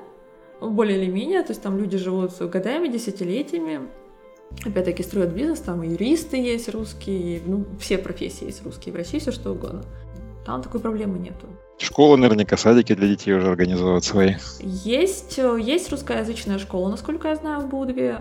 [0.61, 3.81] более или менее, то есть там люди живут годами, десятилетиями,
[4.65, 9.31] опять-таки строят бизнес, там и юристы есть русские, ну, все профессии есть русские, врачи, все
[9.31, 9.83] что угодно.
[10.45, 11.47] Там такой проблемы нету.
[11.77, 14.35] Школы наверняка, садики для детей уже организовывают свои.
[14.59, 18.19] Есть, есть русскоязычная школа, насколько я знаю, в Будве.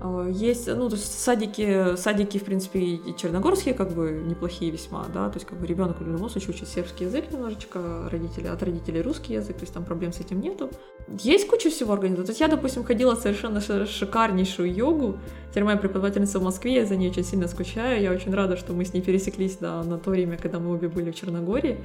[0.00, 5.06] А, есть, ну, то есть садики, садики, в принципе, и черногорские, как бы, неплохие весьма,
[5.12, 8.62] да, то есть, как бы, ребенок в любом случае учит сербский язык немножечко, родители, от
[8.62, 10.70] родителей русский язык, то есть, там проблем с этим нету.
[11.08, 12.26] Есть куча всего организовать.
[12.26, 15.18] То есть, я, допустим, ходила совершенно шикарнейшую йогу,
[15.50, 18.74] теперь моя преподавательница в Москве, я за ней очень сильно скучаю, я очень рада, что
[18.74, 21.78] мы с ней пересеклись, да, на то время, когда мы обе были в Черногории.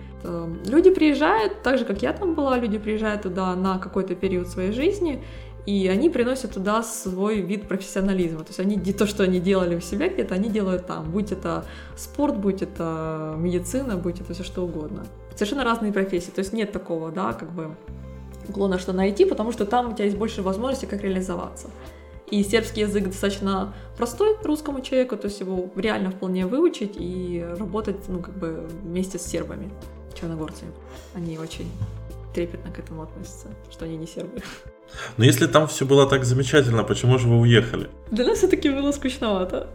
[0.66, 4.74] Люди приезжают, так же, как я там была, люди приезжают туда на какой-то период своей
[4.74, 5.24] жизни,
[5.66, 8.40] и они приносят туда свой вид профессионализма.
[8.40, 11.12] То есть они то, что они делали у себя где-то, они делают там.
[11.12, 15.06] Будь это спорт, будь это медицина, будь это все что угодно.
[15.36, 16.32] Совершенно разные профессии.
[16.32, 17.76] То есть нет такого, да, как бы
[18.50, 21.70] уклона, что найти, потому что там у тебя есть больше возможностей, как реализоваться.
[22.32, 27.98] И сербский язык достаточно простой русскому человеку, то есть его реально вполне выучить и работать,
[28.08, 29.70] ну, как бы вместе с сербами,
[30.14, 30.72] черногорцами.
[31.14, 31.70] Они очень
[32.34, 34.42] трепетно к этому относятся, что они не сербы.
[35.18, 37.90] Но если там все было так замечательно, почему же вы уехали?
[38.12, 39.68] Для нас все-таки было скучновато.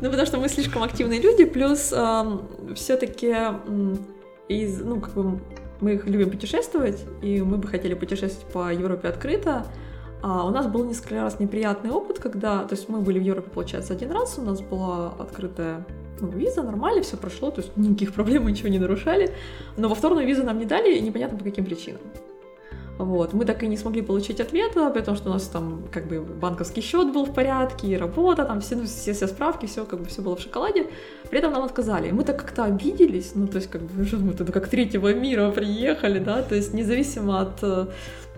[0.00, 1.92] Ну, потому что мы слишком активные люди, плюс
[2.74, 3.36] все-таки
[4.48, 5.40] из, ну, как бы
[5.80, 9.66] мы любим путешествовать, и мы бы хотели путешествовать по Европе открыто.
[10.22, 13.50] А у нас был несколько раз неприятный опыт, когда, то есть мы были в Европе,
[13.50, 15.86] получается, один раз, у нас была открытая
[16.18, 19.34] ну, виза, нормально, все прошло, то есть никаких проблем, мы ничего не нарушали,
[19.76, 22.00] но во вторую визу нам не дали, и непонятно по каким причинам.
[22.98, 23.32] Вот.
[23.32, 26.80] Мы так и не смогли получить ответа, потому что у нас там как бы банковский
[26.80, 30.06] счет был в порядке, и работа, там все, ну, все, все справки, все как бы
[30.06, 30.86] все было в шоколаде.
[31.30, 32.12] При этом нам отказали.
[32.12, 36.18] мы так как-то обиделись, ну то есть как бы мы туда как третьего мира приехали,
[36.18, 37.88] да, то есть независимо от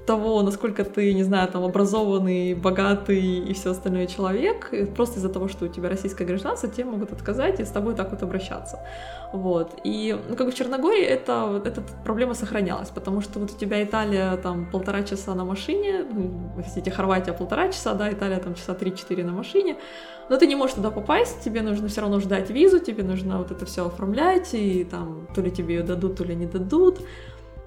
[0.06, 5.48] того, насколько ты, не знаю, там образованный, богатый и все остальное человек, просто из-за того,
[5.48, 8.78] что у тебя российское гражданство, тебе могут отказать и с тобой так вот обращаться.
[9.32, 9.80] Вот.
[9.84, 13.82] И, ну, как бы в Черногории это, эта проблема сохранялась, потому что вот у тебя
[13.82, 18.72] Италия там полтора часа на машине, ну, хотите, Хорватия полтора часа, да, Италия там часа
[18.72, 19.76] 3-4 на машине,
[20.28, 23.50] но ты не можешь туда попасть, тебе нужно все равно ждать визу, тебе нужно вот
[23.50, 27.00] это все оформлять, и там то ли тебе ее дадут, то ли не дадут.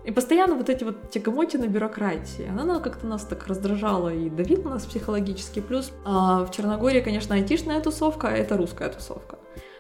[0.05, 4.85] И постоянно вот эти вот тягомотины бюрократии, она как-то нас так раздражала и давила нас
[4.85, 5.59] психологически.
[5.59, 9.37] Плюс а в Черногории, конечно, айтишная тусовка, а это русская тусовка.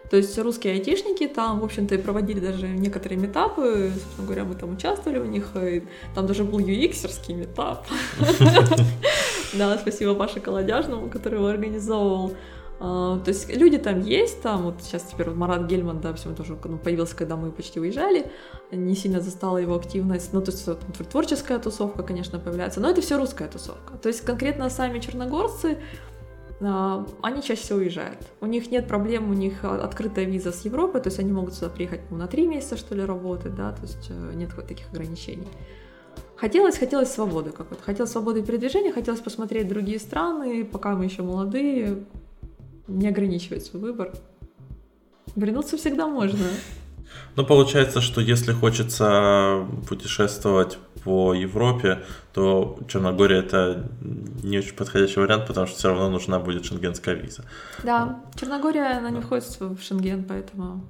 [0.09, 4.55] То есть русские айтишники там, в общем-то, и проводили даже некоторые метапы, собственно говоря, мы
[4.55, 5.83] там участвовали в них, и
[6.15, 7.85] там даже был UX-ерский метап.
[9.53, 12.35] Да, спасибо Паше Колодяжному, который его организовывал.
[12.79, 16.33] Uh, то есть люди там есть, там вот сейчас теперь вот Марат Гельман, да, все
[16.33, 18.31] тоже ну, появился, когда мы почти уезжали,
[18.71, 23.01] не сильно застала его активность, ну то есть вот, творческая тусовка, конечно, появляется, но это
[23.01, 23.97] все русская тусовка.
[23.97, 25.77] То есть конкретно сами черногорцы,
[26.61, 28.19] uh, они чаще всего уезжают.
[28.39, 31.67] У них нет проблем, у них открытая виза с Европы, то есть они могут сюда
[31.67, 34.89] приехать ну, на три месяца, что ли, работать, да, то есть uh, нет вот таких
[34.89, 35.49] ограничений.
[36.37, 42.05] Хотелось, хотелось свободы какой-то, хотелось свободы передвижения, хотелось посмотреть другие страны, пока мы еще молодые,
[42.89, 44.11] не ограничивать свой выбор.
[45.35, 46.45] Вернуться всегда можно.
[47.35, 53.89] Ну, получается, что если хочется путешествовать по Европе, то Черногория это
[54.43, 57.45] не очень подходящий вариант, потому что все равно нужна будет шенгенская виза.
[57.83, 60.83] Да, Черногория, она не входит в Шенген, поэтому...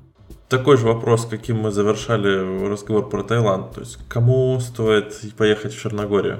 [0.47, 3.74] Такой же вопрос, каким мы завершали разговор про Таиланд.
[3.74, 6.39] То есть, кому стоит поехать в Черногорию?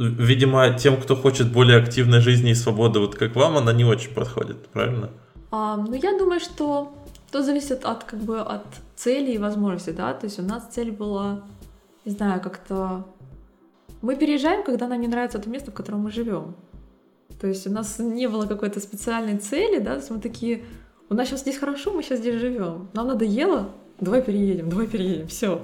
[0.00, 4.14] Видимо, тем, кто хочет более активной жизни и свободы, вот как вам, она не очень
[4.14, 5.10] подходит, правильно?
[5.50, 6.92] А, ну, я думаю, что
[7.30, 8.64] то зависит от, как бы, от
[8.96, 11.42] цели и возможностей, да, то есть у нас цель была,
[12.04, 13.06] не знаю, как-то...
[14.00, 16.54] Мы переезжаем, когда нам не нравится то место, в котором мы живем.
[17.38, 20.64] То есть у нас не было какой-то специальной цели, да, то есть мы такие,
[21.10, 22.88] у нас сейчас здесь хорошо, мы сейчас здесь живем.
[22.94, 23.68] Нам надоело,
[24.00, 25.62] давай переедем, давай переедем, все.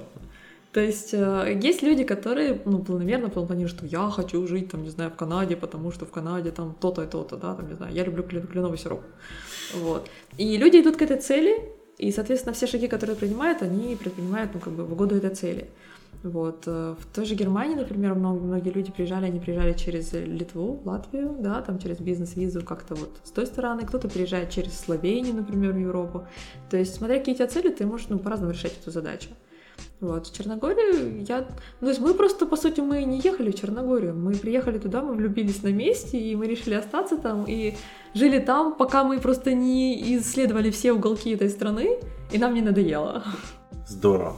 [0.77, 4.91] То есть э, есть люди, которые, ну, планомерно планируют, что я хочу жить, там, не
[4.91, 7.91] знаю, в Канаде, потому что в Канаде там то-то и то-то, да, там, не знаю,
[7.95, 9.01] я люблю кленовый сироп.
[9.73, 10.07] Вот.
[10.37, 14.59] И люди идут к этой цели, и, соответственно, все шаги, которые принимают, они предпринимают, ну,
[14.59, 15.67] как бы, в угоду этой цели.
[16.21, 16.65] Вот.
[16.67, 21.37] Э, в той же Германии, например, много, многие люди приезжали, они приезжали через Литву, Латвию,
[21.39, 25.79] да, там через бизнес-визу как-то вот с той стороны, кто-то приезжает через Словению, например, в
[25.79, 26.27] Европу.
[26.69, 29.29] То есть, смотря какие у тебя цели, ты можешь, ну, по-разному решать эту задачу.
[29.99, 31.47] Вот, в Черногорию я...
[31.81, 34.13] Ну, то есть мы просто, по сути, мы не ехали в Черногорию.
[34.13, 37.73] Мы приехали туда, мы влюбились на месте, и мы решили остаться там, и
[38.13, 41.97] жили там, пока мы просто не исследовали все уголки этой страны,
[42.31, 43.23] и нам не надоело.
[43.87, 44.35] Здорово.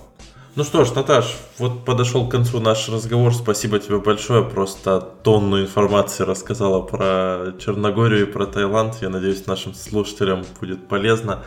[0.55, 3.33] Ну что ж, Наташ, вот подошел к концу наш разговор.
[3.33, 4.43] Спасибо тебе большое.
[4.43, 8.95] Просто тонну информации рассказала про Черногорию и про Таиланд.
[9.01, 11.43] Я надеюсь, нашим слушателям будет полезно.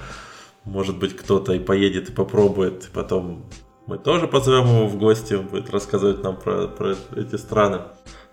[0.65, 3.45] Может быть, кто-то и поедет и попробует, и потом
[3.87, 7.81] мы тоже позовем его в гости, он будет рассказывать нам про, про эти страны.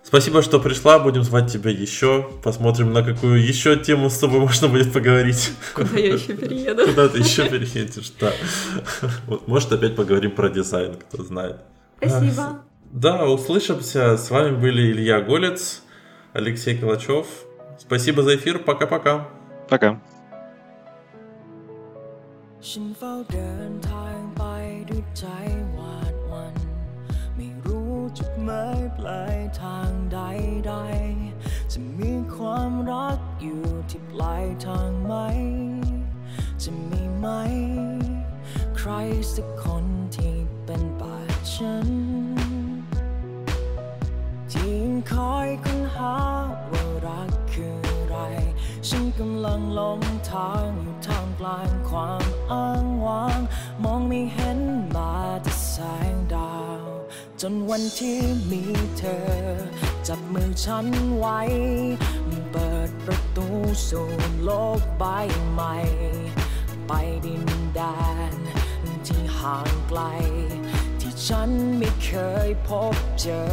[0.02, 4.68] Спасибо, что пришла, будем звать тебя еще, посмотрим, на какую еще тему с тобой можно
[4.68, 5.52] будет поговорить.
[5.74, 6.86] Куда я еще перееду.
[6.86, 8.32] Куда ты еще переедешь, да.
[9.26, 11.58] Вот, может, опять поговорим про дизайн, кто знает.
[11.98, 12.62] Спасибо.
[12.92, 14.16] Да, услышимся.
[14.16, 15.82] С вами были Илья Голец,
[16.32, 17.26] Алексей Калачев.
[17.78, 18.58] Спасибо за эфир.
[18.58, 19.28] Пока-пока.
[19.68, 20.00] Пока.
[22.62, 22.94] ฉัน
[25.18, 25.24] ใจ
[25.72, 26.56] หวาดวัน
[27.36, 35.14] ไม่รู้จุดหมายปลายทางใดๆ จะมีความรักอยู่ที่ปลายทางไหม
[36.62, 37.26] จะมีไหม
[38.76, 38.90] ใคร
[39.34, 39.84] สักคน
[40.16, 41.18] ที่เป็นปา
[41.52, 41.88] ฉัน
[44.52, 44.78] ที่
[45.12, 46.16] คอยค้นหา
[46.70, 47.30] ว่ารัก
[48.88, 50.00] ฉันกำลังหลง
[50.30, 53.40] ทางอยู่ท่ามกลางความอ้างว้าง
[53.84, 54.60] มองไม่เห็น
[54.96, 55.76] มาแต่แส
[56.12, 56.86] งดาว
[57.40, 58.20] จนวันที่
[58.50, 58.62] มี
[58.98, 59.28] เธอ
[60.08, 61.40] จับมือฉันไว้
[62.52, 63.48] เปิดประตู
[63.88, 64.08] สู่
[64.42, 65.04] โลกใบ
[65.52, 65.76] ใหม่
[66.86, 66.92] ไป
[67.26, 67.80] ดินแด
[68.32, 68.34] น
[69.06, 70.00] ที่ห่างไกล
[71.00, 72.10] ที่ฉันไม่เค
[72.48, 73.48] ยพบเจอ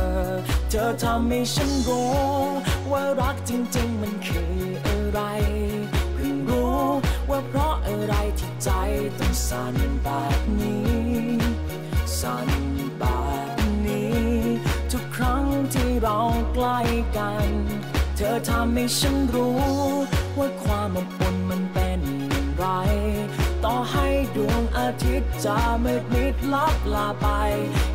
[0.69, 2.15] เธอทำให้ฉันรู้
[2.91, 4.66] ว่ารักจริงๆมันคือ
[5.07, 5.25] อะไร
[6.13, 6.81] เพิ่งรู้
[7.29, 8.69] ว่าเพราะอะไรที่ใจ
[9.19, 10.97] ต้องสั่นแบบนี้
[12.19, 12.49] สั่น
[12.99, 13.03] แบ
[13.55, 14.21] บนี้
[14.91, 16.19] ทุกครั้งที่เรา
[16.53, 16.79] ใกล้
[17.17, 17.47] กัน
[18.15, 19.59] เธอทำให้ฉันรู้
[20.37, 21.99] ว่าความอบอุ่นมันเป็น
[22.29, 22.65] อย่างไร
[23.63, 27.27] ต่อให้ดวงอาทิตย์จะมืดมิดลับลาไป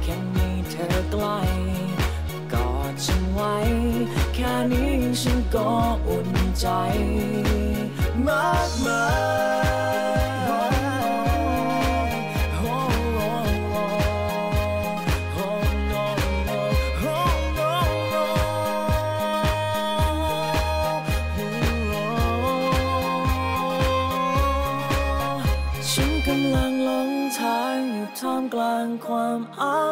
[0.03, 1.62] แค่มีเธอใกล้
[3.43, 3.67] กอด
[4.37, 5.71] ฉันไว้ฉันก็
[6.09, 6.67] อุ่นใจ
[8.27, 9.83] มากมาย
[25.91, 29.92] ฉันกำลังหลงทางอยู่ท่ามกลางความอ้างว้าง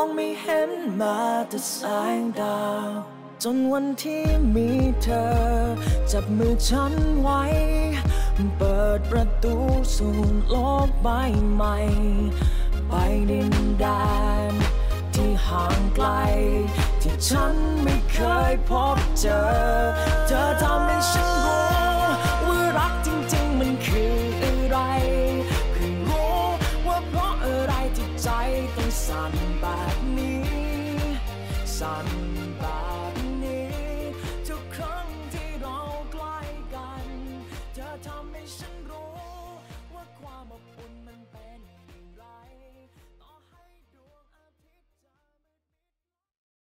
[0.00, 0.70] องไม่เห็น
[1.00, 1.78] ม้แต่แส
[2.18, 2.90] งดาว
[3.42, 4.24] จนวันที่
[4.54, 4.70] มี
[5.02, 5.26] เธอ
[6.10, 7.42] จับมือฉันไว้
[8.58, 9.56] เปิดประตู
[9.96, 10.16] สู่
[10.48, 11.08] โลกใบ
[11.54, 11.76] ใหม่
[12.88, 12.92] ไป
[13.30, 13.84] ดินแด
[14.50, 14.52] น
[15.14, 16.08] ที่ห่างไกล
[17.02, 18.18] ที่ฉันไม่เค
[18.50, 19.42] ยพบเจอ
[20.26, 21.69] เธอทำให้ฉันรู้